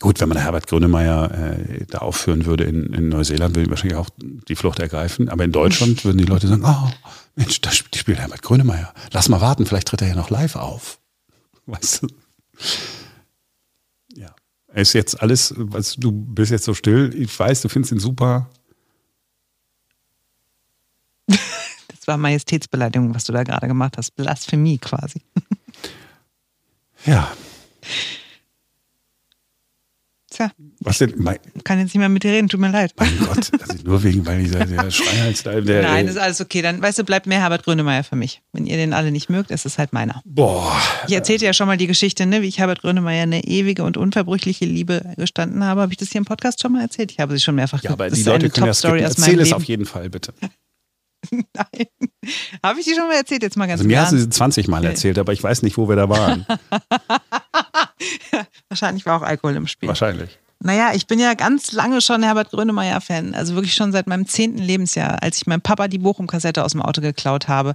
Gut, 0.00 0.20
wenn 0.20 0.28
man 0.28 0.36
Herbert 0.38 0.66
Grönemeyer 0.66 1.30
äh, 1.32 1.86
da 1.86 1.98
aufführen 1.98 2.44
würde 2.44 2.64
in, 2.64 2.92
in 2.92 3.08
Neuseeland, 3.08 3.54
würde 3.54 3.64
ich 3.64 3.70
wahrscheinlich 3.70 3.96
auch 3.96 4.10
die 4.20 4.54
Flucht 4.54 4.78
ergreifen. 4.78 5.30
Aber 5.30 5.44
in 5.44 5.52
Deutschland 5.52 6.04
würden 6.04 6.18
die 6.18 6.24
Leute 6.24 6.48
sagen, 6.48 6.64
oh, 6.66 6.90
Mensch, 7.34 7.60
da 7.62 7.70
spielt 7.70 8.18
Herbert 8.18 8.42
Grönemeyer. 8.42 8.92
Lass 9.12 9.30
mal 9.30 9.40
warten, 9.40 9.64
vielleicht 9.64 9.88
tritt 9.88 10.02
er 10.02 10.08
ja 10.08 10.14
noch 10.14 10.28
live 10.28 10.56
auf. 10.56 10.98
Weißt 11.64 12.02
du? 12.02 12.08
Ja. 14.14 14.34
Ist 14.74 14.92
jetzt 14.92 15.20
alles, 15.22 15.54
was 15.56 15.96
du 15.96 16.12
bist 16.12 16.52
jetzt 16.52 16.64
so 16.64 16.74
still. 16.74 17.14
Ich 17.14 17.36
weiß, 17.38 17.62
du 17.62 17.68
findest 17.68 17.92
ihn 17.92 18.00
super. 18.00 18.50
Das 21.88 22.12
war 22.12 22.18
Majestätsbeleidigung, 22.18 23.16
was 23.16 23.24
du 23.24 23.32
da 23.32 23.42
gerade 23.42 23.66
gemacht 23.66 23.96
hast. 23.98 24.14
Blasphemie 24.14 24.78
quasi. 24.78 25.22
Ja. 27.04 27.32
Tja. 30.36 30.50
Was 30.80 30.98
denn? 30.98 31.14
Mein, 31.16 31.38
kann 31.64 31.78
jetzt 31.78 31.86
nicht 31.86 31.96
mehr 31.96 32.10
mit 32.10 32.22
dir 32.22 32.30
reden, 32.30 32.50
tut 32.50 32.60
mir 32.60 32.70
leid. 32.70 32.92
Mein 32.98 33.18
Gott, 33.20 33.50
also 33.58 33.82
nur 33.82 34.02
wegen, 34.02 34.26
weil 34.26 34.42
dieser 34.42 34.66
der 34.66 34.90
Schreihals 34.90 35.42
da. 35.42 35.58
Der, 35.62 35.82
Nein, 35.82 36.08
ist 36.08 36.18
alles 36.18 36.42
okay. 36.42 36.60
Dann, 36.60 36.82
weißt 36.82 36.98
du, 36.98 37.04
bleibt 37.04 37.26
mehr 37.26 37.40
Herbert 37.40 37.64
Grönemeyer 37.64 38.04
für 38.04 38.16
mich. 38.16 38.42
Wenn 38.52 38.66
ihr 38.66 38.76
den 38.76 38.92
alle 38.92 39.10
nicht 39.12 39.30
mögt, 39.30 39.50
ist 39.50 39.64
es 39.64 39.78
halt 39.78 39.94
meiner. 39.94 40.20
Boah. 40.26 40.78
Ich 41.08 41.14
erzählte 41.14 41.46
ja 41.46 41.54
schon 41.54 41.66
mal 41.66 41.78
die 41.78 41.86
Geschichte, 41.86 42.26
ne, 42.26 42.42
wie 42.42 42.48
ich 42.48 42.58
Herbert 42.58 42.82
Grönemeyer 42.82 43.22
eine 43.22 43.44
ewige 43.44 43.82
und 43.82 43.96
unverbrüchliche 43.96 44.66
Liebe 44.66 45.14
gestanden 45.16 45.64
habe. 45.64 45.80
Habe 45.80 45.92
ich 45.92 45.98
das 45.98 46.10
hier 46.10 46.18
im 46.18 46.26
Podcast 46.26 46.60
schon 46.60 46.72
mal 46.72 46.82
erzählt? 46.82 47.12
Ich 47.12 47.18
habe 47.18 47.32
sie 47.32 47.40
schon 47.42 47.54
mehrfach 47.54 47.82
Ja, 47.82 47.92
aber 47.92 48.10
die 48.10 48.22
Leute 48.22 48.50
können 48.50 48.66
ja 48.66 48.74
skippen. 48.74 48.98
Erzähl 48.98 49.40
es 49.40 49.54
auf 49.54 49.64
jeden 49.64 49.86
Fall, 49.86 50.10
bitte. 50.10 50.34
Nein. 51.30 51.86
Habe 52.62 52.80
ich 52.80 52.84
die 52.84 52.94
schon 52.94 53.08
mal 53.08 53.16
erzählt? 53.16 53.42
Jetzt 53.42 53.56
mal 53.56 53.66
ganz 53.66 53.80
also 53.80 53.88
Mir 53.88 54.02
hast 54.02 54.12
du 54.12 54.18
sie 54.18 54.28
20 54.28 54.68
Mal 54.68 54.84
erzählt, 54.84 55.18
aber 55.18 55.32
ich 55.32 55.42
weiß 55.42 55.62
nicht, 55.62 55.78
wo 55.78 55.88
wir 55.88 55.96
da 55.96 56.10
waren. 56.10 56.46
Wahrscheinlich 58.68 59.06
war 59.06 59.18
auch 59.18 59.26
Alkohol 59.26 59.56
im 59.56 59.66
Spiel. 59.66 59.88
Wahrscheinlich. 59.88 60.38
Naja, 60.58 60.92
ich 60.94 61.06
bin 61.06 61.18
ja 61.18 61.34
ganz 61.34 61.72
lange 61.72 62.00
schon 62.00 62.22
Herbert 62.22 62.50
Grönemeyer-Fan. 62.50 63.34
Also 63.34 63.54
wirklich 63.54 63.74
schon 63.74 63.92
seit 63.92 64.06
meinem 64.06 64.26
zehnten 64.26 64.58
Lebensjahr, 64.58 65.22
als 65.22 65.36
ich 65.36 65.46
meinem 65.46 65.60
Papa 65.60 65.86
die 65.86 65.98
Bochum-Kassette 65.98 66.64
aus 66.64 66.72
dem 66.72 66.80
Auto 66.80 67.02
geklaut 67.02 67.46
habe. 67.46 67.74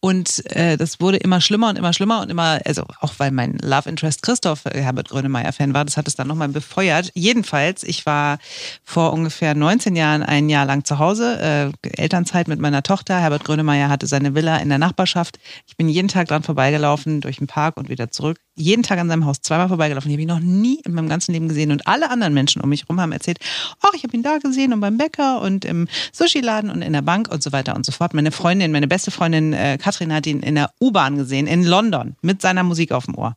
Und 0.00 0.46
äh, 0.54 0.76
das 0.76 1.00
wurde 1.00 1.16
immer 1.16 1.40
schlimmer 1.40 1.70
und 1.70 1.76
immer 1.76 1.92
schlimmer 1.92 2.20
und 2.20 2.30
immer, 2.30 2.60
also 2.64 2.84
auch 3.00 3.14
weil 3.18 3.32
mein 3.32 3.58
Love 3.62 3.88
Interest 3.88 4.22
Christoph 4.22 4.64
äh, 4.66 4.80
Herbert 4.80 5.08
Grönemeyer-Fan 5.08 5.74
war, 5.74 5.84
das 5.84 5.96
hat 5.96 6.06
es 6.06 6.14
dann 6.14 6.28
nochmal 6.28 6.48
befeuert. 6.48 7.10
Jedenfalls, 7.14 7.82
ich 7.82 8.06
war 8.06 8.38
vor 8.84 9.12
ungefähr 9.12 9.56
19 9.56 9.96
Jahren 9.96 10.22
ein 10.22 10.48
Jahr 10.48 10.66
lang 10.66 10.84
zu 10.84 11.00
Hause, 11.00 11.72
äh, 11.82 12.00
Elternzeit 12.00 12.46
mit 12.46 12.60
meiner 12.60 12.84
Tochter. 12.84 13.18
Herbert 13.18 13.44
Grönemeyer 13.44 13.88
hatte 13.88 14.06
seine 14.06 14.36
Villa 14.36 14.58
in 14.58 14.68
der 14.68 14.78
Nachbarschaft. 14.78 15.40
Ich 15.66 15.76
bin 15.76 15.88
jeden 15.88 16.06
Tag 16.06 16.28
dran 16.28 16.44
vorbeigelaufen, 16.44 17.20
durch 17.20 17.38
den 17.38 17.48
Park 17.48 17.76
und 17.76 17.88
wieder 17.88 18.12
zurück. 18.12 18.38
Jeden 18.54 18.84
Tag 18.84 19.00
an 19.00 19.08
seinem 19.08 19.24
Haus 19.24 19.40
zweimal 19.40 19.68
vorbeigelaufen. 19.68 20.08
Die 20.08 20.14
habe 20.14 20.22
ich 20.22 20.28
noch 20.28 20.40
nie 20.40 20.80
in 20.84 20.94
meinem 20.94 21.08
ganzen 21.08 21.32
Leben 21.32 21.48
gesehen. 21.48 21.72
Und 21.72 21.88
alle 21.88 22.10
anderen 22.10 22.34
Menschen 22.34 22.62
um 22.62 22.68
mich 22.68 22.82
herum 22.82 23.00
haben 23.00 23.12
erzählt, 23.12 23.38
ach, 23.82 23.94
ich 23.94 24.04
habe 24.04 24.16
ihn 24.16 24.22
da 24.22 24.38
gesehen 24.38 24.72
und 24.72 24.80
beim 24.80 24.96
Bäcker 24.96 25.40
und 25.40 25.64
im 25.64 25.88
Sushi-Laden 26.12 26.70
und 26.70 26.82
in 26.82 26.92
der 26.92 27.02
Bank 27.02 27.28
und 27.32 27.42
so 27.42 27.50
weiter 27.50 27.74
und 27.74 27.84
so 27.84 27.90
fort. 27.90 28.14
Meine 28.14 28.30
Freundin, 28.30 28.70
meine 28.70 28.86
beste 28.86 29.10
Freundin 29.10 29.52
äh, 29.52 29.76
Katrin 29.88 30.12
hat 30.12 30.26
ihn 30.26 30.40
in 30.40 30.56
der 30.56 30.70
U-Bahn 30.82 31.16
gesehen, 31.16 31.46
in 31.46 31.64
London, 31.64 32.14
mit 32.20 32.42
seiner 32.42 32.62
Musik 32.62 32.92
auf 32.92 33.06
dem 33.06 33.14
Ohr. 33.14 33.36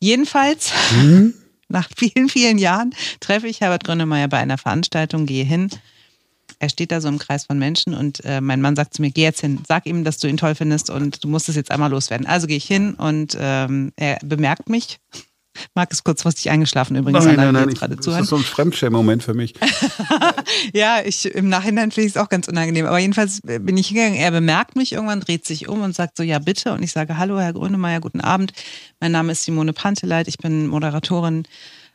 Jedenfalls, 0.00 0.72
mhm. 0.92 1.34
nach 1.68 1.88
vielen, 1.96 2.28
vielen 2.28 2.58
Jahren, 2.58 2.92
treffe 3.20 3.46
ich 3.46 3.60
Herbert 3.60 3.84
Grönemeyer 3.84 4.26
bei 4.26 4.38
einer 4.38 4.58
Veranstaltung, 4.58 5.24
gehe 5.24 5.44
hin. 5.44 5.70
Er 6.58 6.68
steht 6.68 6.90
da 6.90 7.00
so 7.00 7.06
im 7.06 7.20
Kreis 7.20 7.44
von 7.44 7.60
Menschen 7.60 7.94
und 7.94 8.24
äh, 8.24 8.40
mein 8.40 8.60
Mann 8.60 8.74
sagt 8.74 8.94
zu 8.94 9.02
mir, 9.02 9.12
geh 9.12 9.22
jetzt 9.22 9.40
hin, 9.40 9.60
sag 9.68 9.86
ihm, 9.86 10.02
dass 10.02 10.18
du 10.18 10.26
ihn 10.26 10.36
toll 10.36 10.56
findest 10.56 10.90
und 10.90 11.22
du 11.22 11.28
musst 11.28 11.48
es 11.48 11.54
jetzt 11.54 11.70
einmal 11.70 11.90
loswerden. 11.90 12.26
Also 12.26 12.48
gehe 12.48 12.56
ich 12.56 12.66
hin 12.66 12.94
und 12.94 13.36
ähm, 13.38 13.92
er 13.94 14.18
bemerkt 14.24 14.68
mich 14.68 14.98
Marc 15.74 15.92
ist 15.92 16.04
kurzfristig 16.04 16.50
eingeschlafen 16.50 16.96
übrigens. 16.96 17.24
Nein, 17.24 17.36
nein, 17.36 17.54
nein, 17.54 17.68
ich, 17.68 17.78
das 17.78 18.06
ist 18.06 18.28
so 18.28 18.36
ein 18.36 18.42
Fremdschirm-Moment 18.42 19.22
für 19.22 19.34
mich. 19.34 19.54
ja, 20.74 21.00
ich, 21.04 21.26
im 21.26 21.48
Nachhinein 21.48 21.90
finde 21.90 22.08
ich 22.08 22.16
es 22.16 22.20
auch 22.20 22.28
ganz 22.28 22.48
unangenehm. 22.48 22.86
Aber 22.86 22.98
jedenfalls 22.98 23.40
bin 23.42 23.76
ich 23.76 23.88
hingegangen, 23.88 24.18
er 24.18 24.30
bemerkt 24.30 24.76
mich 24.76 24.92
irgendwann, 24.92 25.20
dreht 25.20 25.46
sich 25.46 25.68
um 25.68 25.82
und 25.82 25.94
sagt 25.94 26.16
so, 26.16 26.22
ja 26.22 26.38
bitte. 26.38 26.72
Und 26.72 26.82
ich 26.82 26.92
sage, 26.92 27.18
hallo 27.18 27.38
Herr 27.38 27.52
Grönemeyer, 27.52 28.00
guten 28.00 28.20
Abend. 28.20 28.52
Mein 29.00 29.12
Name 29.12 29.32
ist 29.32 29.44
Simone 29.44 29.72
Panteleit, 29.72 30.28
ich 30.28 30.38
bin 30.38 30.66
Moderatorin 30.66 31.44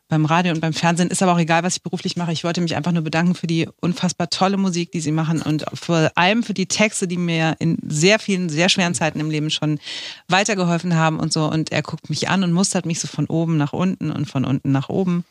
beim 0.10 0.26
Radio 0.26 0.54
und 0.54 0.60
beim 0.60 0.74
Fernsehen. 0.74 1.10
Ist 1.10 1.24
aber 1.24 1.34
auch 1.34 1.40
egal, 1.40 1.64
was 1.64 1.78
ich 1.78 1.84
beruflich 1.84 2.18
mache. 2.18 2.34
Ich 2.34 2.44
wollte 2.44 2.60
mich 2.60 2.76
einfach 2.76 2.92
nur 2.92 3.04
bedanken 3.04 3.36
für 3.36 3.48
die 3.48 3.70
unfassbar 3.80 4.30
tolle 4.30 4.58
Musik, 4.58 4.92
die 4.92 5.00
Sie 5.00 5.12
machen 5.12 5.42
und 5.42 5.66
vor 5.74 6.12
allem 6.16 6.44
für 6.44 6.56
die 6.56 6.66
Texte, 6.66 7.08
die 7.08 7.18
mir 7.18 7.56
in 7.60 7.78
sehr 7.88 8.20
vielen, 8.20 8.50
sehr 8.50 8.70
schweren 8.70 8.96
Zeiten 8.96 9.20
im 9.20 9.30
Leben 9.30 9.52
schon 9.52 9.80
weitergeholfen 10.28 10.96
haben 10.96 11.20
und 11.20 11.32
so. 11.32 11.50
Und 11.50 11.72
er 11.72 11.84
guckt 11.84 12.10
mich 12.10 12.28
an 12.28 12.44
und 12.44 12.52
mustert 12.52 12.86
mich 12.86 13.00
so 13.00 13.08
von 13.08 13.28
oben 13.28 13.58
nach 13.58 13.72
unten 13.72 14.12
und 14.12 14.26
von 14.26 14.44
unten 14.44 14.72
nach 14.72 14.90
oben 14.90 15.24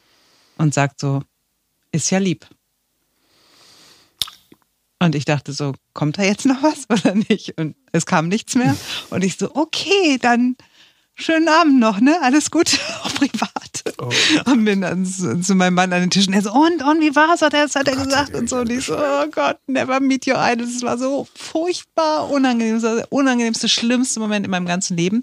und 0.57 0.73
sagt 0.73 1.01
so, 1.01 1.23
ist 1.91 2.11
ja 2.11 2.19
lieb. 2.19 2.47
Und 5.01 5.15
ich 5.15 5.25
dachte 5.25 5.53
so, 5.53 5.75
kommt 5.93 6.19
da 6.19 6.23
jetzt 6.23 6.47
noch 6.47 6.63
was 6.63 6.89
oder 7.05 7.15
nicht? 7.15 7.59
Und 7.59 7.77
es 7.91 8.07
kam 8.07 8.29
nichts 8.29 8.55
mehr. 8.55 8.77
Und 9.11 9.25
ich 9.25 9.39
so, 9.39 9.55
okay, 9.55 10.19
dann 10.21 10.57
schönen 11.19 11.49
Abend 11.49 11.79
noch, 11.79 12.01
ne? 12.01 12.17
Alles 12.23 12.51
gut, 12.51 12.79
auch 13.03 13.15
privat. 13.15 13.59
Oh. 13.99 14.11
Und 14.51 14.65
bin 14.65 14.81
dann 14.81 15.05
zu, 15.05 15.41
zu, 15.41 15.55
meinem 15.55 15.75
Mann 15.75 15.93
an 15.93 16.01
den 16.01 16.11
Tisch 16.11 16.29
und 16.29 16.35
er 16.35 16.43
so, 16.43 16.53
und, 16.53 16.83
und, 16.83 17.01
wie 17.01 17.15
war's? 17.17 17.43
Hat 17.43 17.53
er, 17.53 17.65
hat 17.65 17.89
er 17.89 17.99
oh 17.99 18.05
gesagt 18.05 18.35
und 18.35 18.49
so. 18.49 18.57
Und 18.59 18.71
ich 18.71 18.87
so, 18.87 18.97
oh 18.97 19.27
Gott, 19.31 19.59
never 19.67 19.99
meet 19.99 20.27
your 20.27 20.37
idol. 20.39 20.67
Das 20.67 20.83
war 20.83 20.97
so 20.99 21.27
furchtbar 21.35 22.31
unangenehm. 22.31 22.75
Das 22.75 22.85
war 22.85 22.97
der 22.97 23.13
unangenehmste, 23.13 23.69
schlimmste 23.69 24.21
Moment 24.21 24.45
in 24.45 24.51
meinem 24.51 24.67
ganzen 24.67 24.97
Leben. 24.97 25.23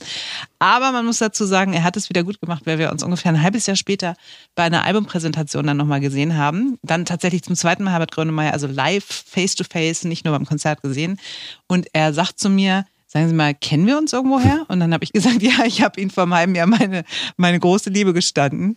Aber 0.60 0.92
man 0.92 1.06
muss 1.06 1.20
dazu 1.20 1.46
sagen, 1.46 1.74
er 1.74 1.84
hat 1.84 1.96
es 1.96 2.10
wieder 2.10 2.24
gut 2.24 2.42
gemacht, 2.42 2.64
weil 2.66 2.80
wir 2.80 2.92
uns 2.92 3.04
ungefähr 3.04 3.32
ein 3.32 3.42
halbes 3.42 3.66
Jahr 3.66 3.78
später 3.78 4.16
bei 4.56 4.64
einer 4.64 4.84
Albumpräsentation 4.84 5.66
dann 5.66 5.78
nochmal 5.78 6.02
gesehen 6.02 6.36
haben. 6.36 6.78
Dann 6.84 7.06
tatsächlich 7.06 7.44
zum 7.44 7.56
zweiten 7.56 7.84
Mal 7.84 7.92
Herbert 7.92 8.12
Grönemeyer, 8.12 8.52
also 8.52 8.68
live, 8.68 9.06
face 9.06 9.56
to 9.56 9.64
face, 9.64 10.04
nicht 10.04 10.26
nur 10.26 10.34
beim 10.34 10.46
Konzert 10.46 10.82
gesehen. 10.82 11.20
Und 11.68 11.88
er 11.94 12.14
sagt 12.14 12.40
zu 12.40 12.50
mir, 12.50 12.86
sagen 13.16 13.30
Sie 13.30 13.34
mal, 13.34 13.56
kennen 13.56 13.88
wir 13.88 13.98
uns 13.98 14.12
irgendwoher? 14.12 14.66
Und 14.68 14.82
dann 14.82 14.94
habe 14.94 15.06
ich 15.06 15.14
gesagt, 15.14 15.42
ja, 15.42 15.64
ich 15.66 15.82
habe 15.82 16.02
Ihnen 16.02 16.12
vor 16.12 16.24
einem 16.24 16.34
halben 16.34 16.54
Jahr 16.54 16.68
meine, 16.68 17.06
meine 17.38 17.60
große 17.60 17.90
Liebe 17.90 18.12
gestanden. 18.12 18.76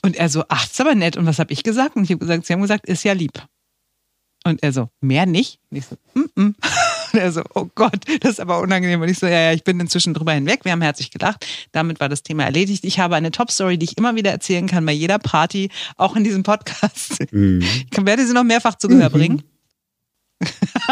Und 0.00 0.16
er 0.16 0.30
so, 0.30 0.44
ach, 0.48 0.64
ist 0.64 0.80
aber 0.80 0.94
nett. 0.94 1.18
Und 1.18 1.26
was 1.26 1.38
habe 1.38 1.52
ich 1.52 1.62
gesagt? 1.64 1.94
Und 1.94 2.04
ich 2.04 2.10
habe 2.10 2.20
gesagt, 2.20 2.46
Sie 2.46 2.54
haben 2.54 2.62
gesagt, 2.62 2.86
ist 2.86 3.04
ja 3.04 3.12
lieb. 3.12 3.46
Und 4.44 4.62
er 4.62 4.72
so, 4.72 4.88
mehr 5.02 5.26
nicht? 5.26 5.58
Und 5.68 5.76
ich 5.76 5.84
so, 5.84 5.96
mm, 6.14 6.30
-mm. 6.34 6.54
Und 7.12 7.18
er 7.18 7.30
so, 7.30 7.42
oh 7.54 7.68
Gott, 7.74 8.04
das 8.20 8.32
ist 8.32 8.40
aber 8.40 8.60
unangenehm. 8.60 9.02
Und 9.02 9.08
ich 9.10 9.18
so, 9.18 9.26
ja, 9.26 9.38
ja, 9.38 9.52
ich 9.52 9.64
bin 9.64 9.78
inzwischen 9.80 10.14
drüber 10.14 10.32
hinweg. 10.32 10.64
Wir 10.64 10.72
haben 10.72 10.80
herzlich 10.80 11.10
gedacht. 11.10 11.46
Damit 11.72 12.00
war 12.00 12.08
das 12.08 12.22
Thema 12.22 12.44
erledigt. 12.44 12.84
Ich 12.84 12.98
habe 12.98 13.16
eine 13.16 13.30
Top-Story, 13.30 13.76
die 13.76 13.84
ich 13.84 13.98
immer 13.98 14.14
wieder 14.14 14.30
erzählen 14.30 14.66
kann 14.66 14.86
bei 14.86 14.92
jeder 14.92 15.18
Party, 15.18 15.70
auch 15.96 16.16
in 16.16 16.24
diesem 16.24 16.42
Podcast. 16.42 17.18
Mhm. 17.32 17.62
Ich 17.90 18.06
werde 18.06 18.26
sie 18.26 18.32
noch 18.32 18.44
mehrfach 18.44 18.76
zu 18.76 18.88
Gehör 18.88 19.10
mhm. 19.10 19.42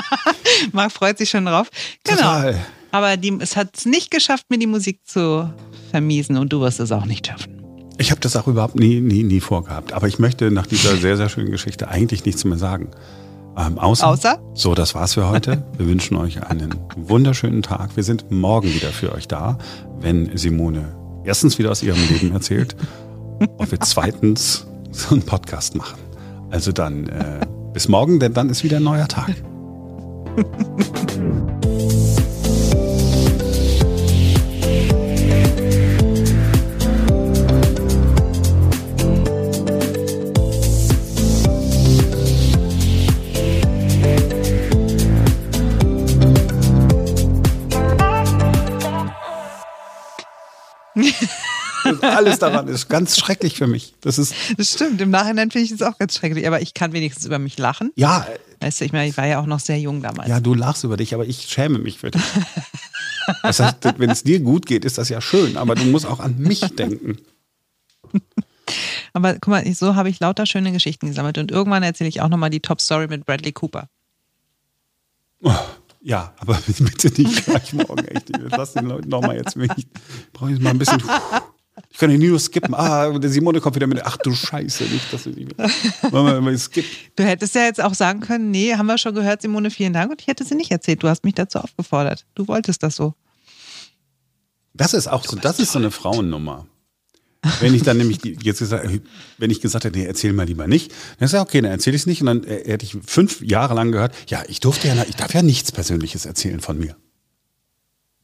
Marc 0.73 0.93
freut 0.93 1.19
sich 1.19 1.31
schon 1.31 1.47
drauf. 1.47 1.69
Genau. 2.05 2.19
Total. 2.19 2.67
Aber 2.93 3.17
die, 3.17 3.37
es 3.41 3.57
hat 3.57 3.77
es 3.77 3.85
nicht 3.85 4.11
geschafft, 4.11 4.47
mir 4.49 4.59
die 4.59 4.67
Musik 4.67 5.07
zu 5.07 5.53
vermiesen 5.91 6.37
und 6.37 6.53
du 6.53 6.61
wirst 6.61 6.81
es 6.81 6.93
auch 6.93 7.05
nicht 7.05 7.27
schaffen. 7.27 7.53
Ich 7.99 8.11
habe 8.11 8.21
das 8.21 8.37
auch 8.37 8.47
überhaupt 8.47 8.77
nie, 8.77 9.01
nie, 9.01 9.23
nie 9.23 9.41
vorgehabt. 9.41 9.93
Aber 9.93 10.07
ich 10.07 10.19
möchte 10.19 10.51
nach 10.51 10.67
dieser 10.67 10.97
sehr, 10.97 11.17
sehr 11.17 11.29
schönen 11.29 11.51
Geschichte 11.51 11.89
eigentlich 11.89 12.25
nichts 12.25 12.45
mehr 12.45 12.59
sagen. 12.59 12.91
Ähm, 13.57 13.79
außer, 13.79 14.07
außer? 14.07 14.39
So, 14.55 14.75
das 14.75 14.95
war's 14.95 15.15
für 15.15 15.29
heute. 15.29 15.65
Wir 15.79 15.87
wünschen 15.87 16.17
euch 16.17 16.43
einen 16.43 16.75
wunderschönen 16.97 17.63
Tag. 17.63 17.97
Wir 17.97 18.03
sind 18.03 18.31
morgen 18.31 18.73
wieder 18.75 18.91
für 18.91 19.13
euch 19.13 19.29
da, 19.29 19.57
wenn 19.99 20.37
Simone 20.37 20.95
erstens 21.25 21.59
wieder 21.59 21.71
aus 21.71 21.83
ihrem 21.83 21.99
Leben 22.09 22.33
erzählt 22.33 22.77
und 23.57 23.71
wir 23.71 23.81
zweitens 23.81 24.67
so 24.91 25.15
einen 25.15 25.23
Podcast 25.23 25.75
machen. 25.75 25.99
Also 26.51 26.73
dann 26.73 27.09
äh, 27.09 27.47
bis 27.73 27.89
morgen, 27.89 28.21
denn 28.21 28.35
dann 28.35 28.51
ist 28.51 28.63
wieder 28.63 28.77
ein 28.77 28.85
neuer 28.85 29.09
Tag. 29.09 29.35
Thank 30.37 31.65
you. 31.65 31.76
Alles 52.17 52.39
daran 52.39 52.69
ist 52.69 52.89
ganz 52.89 53.19
schrecklich 53.19 53.57
für 53.57 53.67
mich. 53.67 53.95
Das 54.01 54.19
ist. 54.19 54.35
Das 54.57 54.73
stimmt. 54.73 55.01
Im 55.01 55.11
Nachhinein 55.11 55.51
finde 55.51 55.67
ich 55.67 55.73
es 55.73 55.83
auch 55.83 55.99
ganz 55.99 56.17
schrecklich. 56.17 56.47
Aber 56.47 56.61
ich 56.61 56.75
kann 56.75 56.93
wenigstens 56.93 57.27
über 57.27 57.39
mich 57.39 57.59
lachen. 57.59 57.93
Ja. 57.95 58.27
Weißt 58.61 58.81
du, 58.81 58.85
ich 58.85 58.93
meine, 58.93 59.09
ich 59.09 59.17
war 59.17 59.27
ja 59.27 59.41
auch 59.41 59.47
noch 59.47 59.61
sehr 59.61 59.79
jung 59.79 60.03
damals. 60.03 60.29
Ja, 60.29 60.41
du 60.41 60.55
lachst 60.55 60.85
über 60.85 60.97
dich, 60.97 61.15
aber 61.15 61.27
ich 61.27 61.43
schäme 61.43 61.79
mich 61.79 61.99
für 61.99 62.11
dich. 62.11 62.23
Das 63.43 63.61
heißt, 63.61 63.79
wenn 63.99 64.11
es 64.11 64.23
dir 64.23 64.41
gut 64.41 64.67
geht, 64.67 64.85
ist 64.85 64.99
das 64.99 65.09
ja 65.09 65.21
schön, 65.21 65.57
aber 65.57 65.75
du 65.75 65.85
musst 65.85 66.07
auch 66.07 66.21
an 66.21 66.39
mich 66.39 66.61
denken. 66.61 67.19
Aber 69.13 69.35
guck 69.35 69.49
mal, 69.49 69.75
so 69.75 69.95
habe 69.95 70.11
ich 70.11 70.21
lauter 70.21 70.47
schöne 70.47 70.73
Geschichten 70.73 71.09
gesammelt 71.09 71.39
und 71.39 71.51
irgendwann 71.51 71.83
erzähle 71.83 72.09
ich 72.09 72.21
auch 72.21 72.29
nochmal 72.29 72.51
die 72.51 72.61
Top 72.61 72.81
Story 72.81 73.09
mit 73.09 73.25
Bradley 73.27 73.53
Cooper. 73.53 73.89
Oh. 75.43 75.53
Ja, 76.07 76.35
aber 76.39 76.55
bitte 76.79 77.21
nicht 77.21 77.47
gleich 77.47 77.73
morgen, 77.73 78.05
echt. 78.07 78.31
Lass 78.51 78.75
den 78.75 78.87
Leuten 78.87 79.09
nochmal 79.09 79.37
jetzt. 79.37 79.59
Brauche 80.33 80.53
ich 80.53 80.61
mal 80.61 80.71
ein 80.71 80.79
bisschen. 80.79 81.03
Ich 81.97 82.01
kann 82.01 82.11
ja 82.11 82.19
nie 82.19 82.29
nur 82.29 82.39
skippen. 82.39 82.75
Ah, 82.75 83.19
der 83.19 83.31
Simone 83.31 83.59
kommt 83.59 83.75
wieder 83.75 83.87
mit. 83.87 84.05
Ach 84.05 84.19
du 84.19 84.31
Scheiße, 84.35 84.85
nicht, 84.85 85.11
dass 85.11 85.23
du 85.23 85.31
nicht 85.31 85.57
mehr. 85.57 85.71
Mal 86.11 86.59
skip. 86.59 86.85
Du 87.17 87.25
hättest 87.25 87.55
ja 87.55 87.63
jetzt 87.63 87.83
auch 87.83 87.95
sagen 87.95 88.21
können, 88.21 88.51
nee, 88.51 88.75
haben 88.75 88.85
wir 88.85 88.99
schon 88.99 89.15
gehört, 89.15 89.41
Simone, 89.41 89.71
vielen 89.71 89.95
Dank. 89.95 90.11
Und 90.11 90.21
ich 90.21 90.27
hätte 90.27 90.45
sie 90.45 90.57
nicht 90.57 90.71
erzählt. 90.71 91.03
Du 91.03 91.09
hast 91.09 91.25
mich 91.25 91.33
dazu 91.33 91.59
aufgefordert. 91.59 92.27
Du 92.35 92.47
wolltest 92.49 92.83
das 92.83 92.97
so. 92.97 93.15
Das 94.75 94.93
ist 94.93 95.09
auch 95.09 95.25
so, 95.25 95.37
das 95.37 95.59
ist 95.59 95.73
so 95.73 95.79
eine 95.79 95.91
Frauennummer. 95.91 96.67
Wenn 97.61 97.75
ich 97.75 97.83
dann 97.83 97.97
nämlich 97.97 98.19
jetzt 98.43 98.59
gesagt, 98.59 98.91
wenn 99.39 99.51
ich 99.51 99.63
gesagt 99.63 99.87
hätte, 99.87 99.99
nee, 99.99 100.05
erzähl 100.05 100.35
mal 100.35 100.45
lieber 100.45 100.67
nicht, 100.67 100.93
dann 101.19 101.25
ist 101.25 101.33
ja 101.33 101.41
okay, 101.41 101.63
dann 101.63 101.71
erzähle 101.71 101.97
ich 101.97 102.03
es 102.03 102.07
nicht. 102.07 102.21
Und 102.21 102.27
dann 102.27 102.45
äh, 102.45 102.73
hätte 102.73 102.85
ich 102.85 102.95
fünf 103.07 103.41
Jahre 103.41 103.73
lang 103.73 103.91
gehört, 103.91 104.15
ja, 104.27 104.43
ich 104.49 104.61
durfte 104.61 104.89
ja, 104.89 105.03
ich 105.09 105.17
darf 105.17 105.33
ja 105.33 105.41
nichts 105.41 105.73
Persönliches 105.73 106.27
erzählen 106.27 106.61
von 106.61 106.79
mir. 106.79 106.95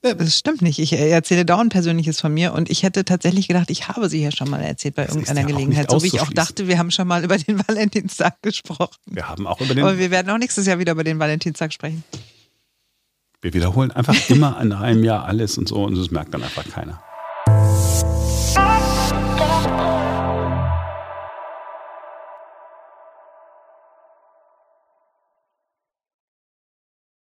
Das 0.03 0.37
stimmt 0.37 0.63
nicht. 0.63 0.81
Ich 0.81 0.93
erzähle 0.93 1.45
dauernd 1.45 1.73
Persönliches 1.73 2.21
von 2.21 2.35
mir 2.35 2.53
und 2.55 2.69
ich 2.69 2.83
hätte 2.83 3.05
tatsächlich 3.05 3.47
gedacht, 3.47 3.71
ich 3.71 3.87
habe 3.87 4.09
sie 4.09 4.21
ja 4.21 4.33
schon 4.33 4.51
mal 4.51 4.61
erzählt 4.61 4.97
bei 4.97 5.05
das 5.05 5.15
irgendeiner 5.15 5.47
Gelegenheit. 5.47 5.91
So 5.91 6.03
wie 6.03 6.09
ich 6.09 6.21
auch 6.21 6.33
dachte, 6.33 6.67
wir 6.67 6.79
haben 6.79 6.91
schon 6.91 7.07
mal 7.07 7.23
über 7.23 7.39
den 7.39 7.59
Valentinstag 7.69 8.43
gesprochen. 8.43 8.97
Wir 9.07 9.29
haben 9.29 9.47
auch 9.47 9.61
über 9.61 9.75
den. 9.75 9.85
Aber 9.85 9.99
wir 9.99 10.11
werden 10.11 10.29
auch 10.31 10.39
nächstes 10.39 10.67
Jahr 10.67 10.81
wieder 10.81 10.93
über 10.93 11.05
den 11.05 11.21
Valentinstag 11.21 11.73
sprechen. 11.73 12.03
Wir 13.41 13.55
wiederholen 13.55 13.93
einfach 13.93 14.29
immer 14.29 14.61
in 14.61 14.73
einem 14.73 15.05
Jahr 15.05 15.25
alles 15.25 15.57
und 15.57 15.69
so 15.69 15.85
und 15.85 15.97
das 15.97 16.11
merkt 16.11 16.35
dann 16.35 16.43
einfach 16.43 16.69
keiner. 16.69 17.01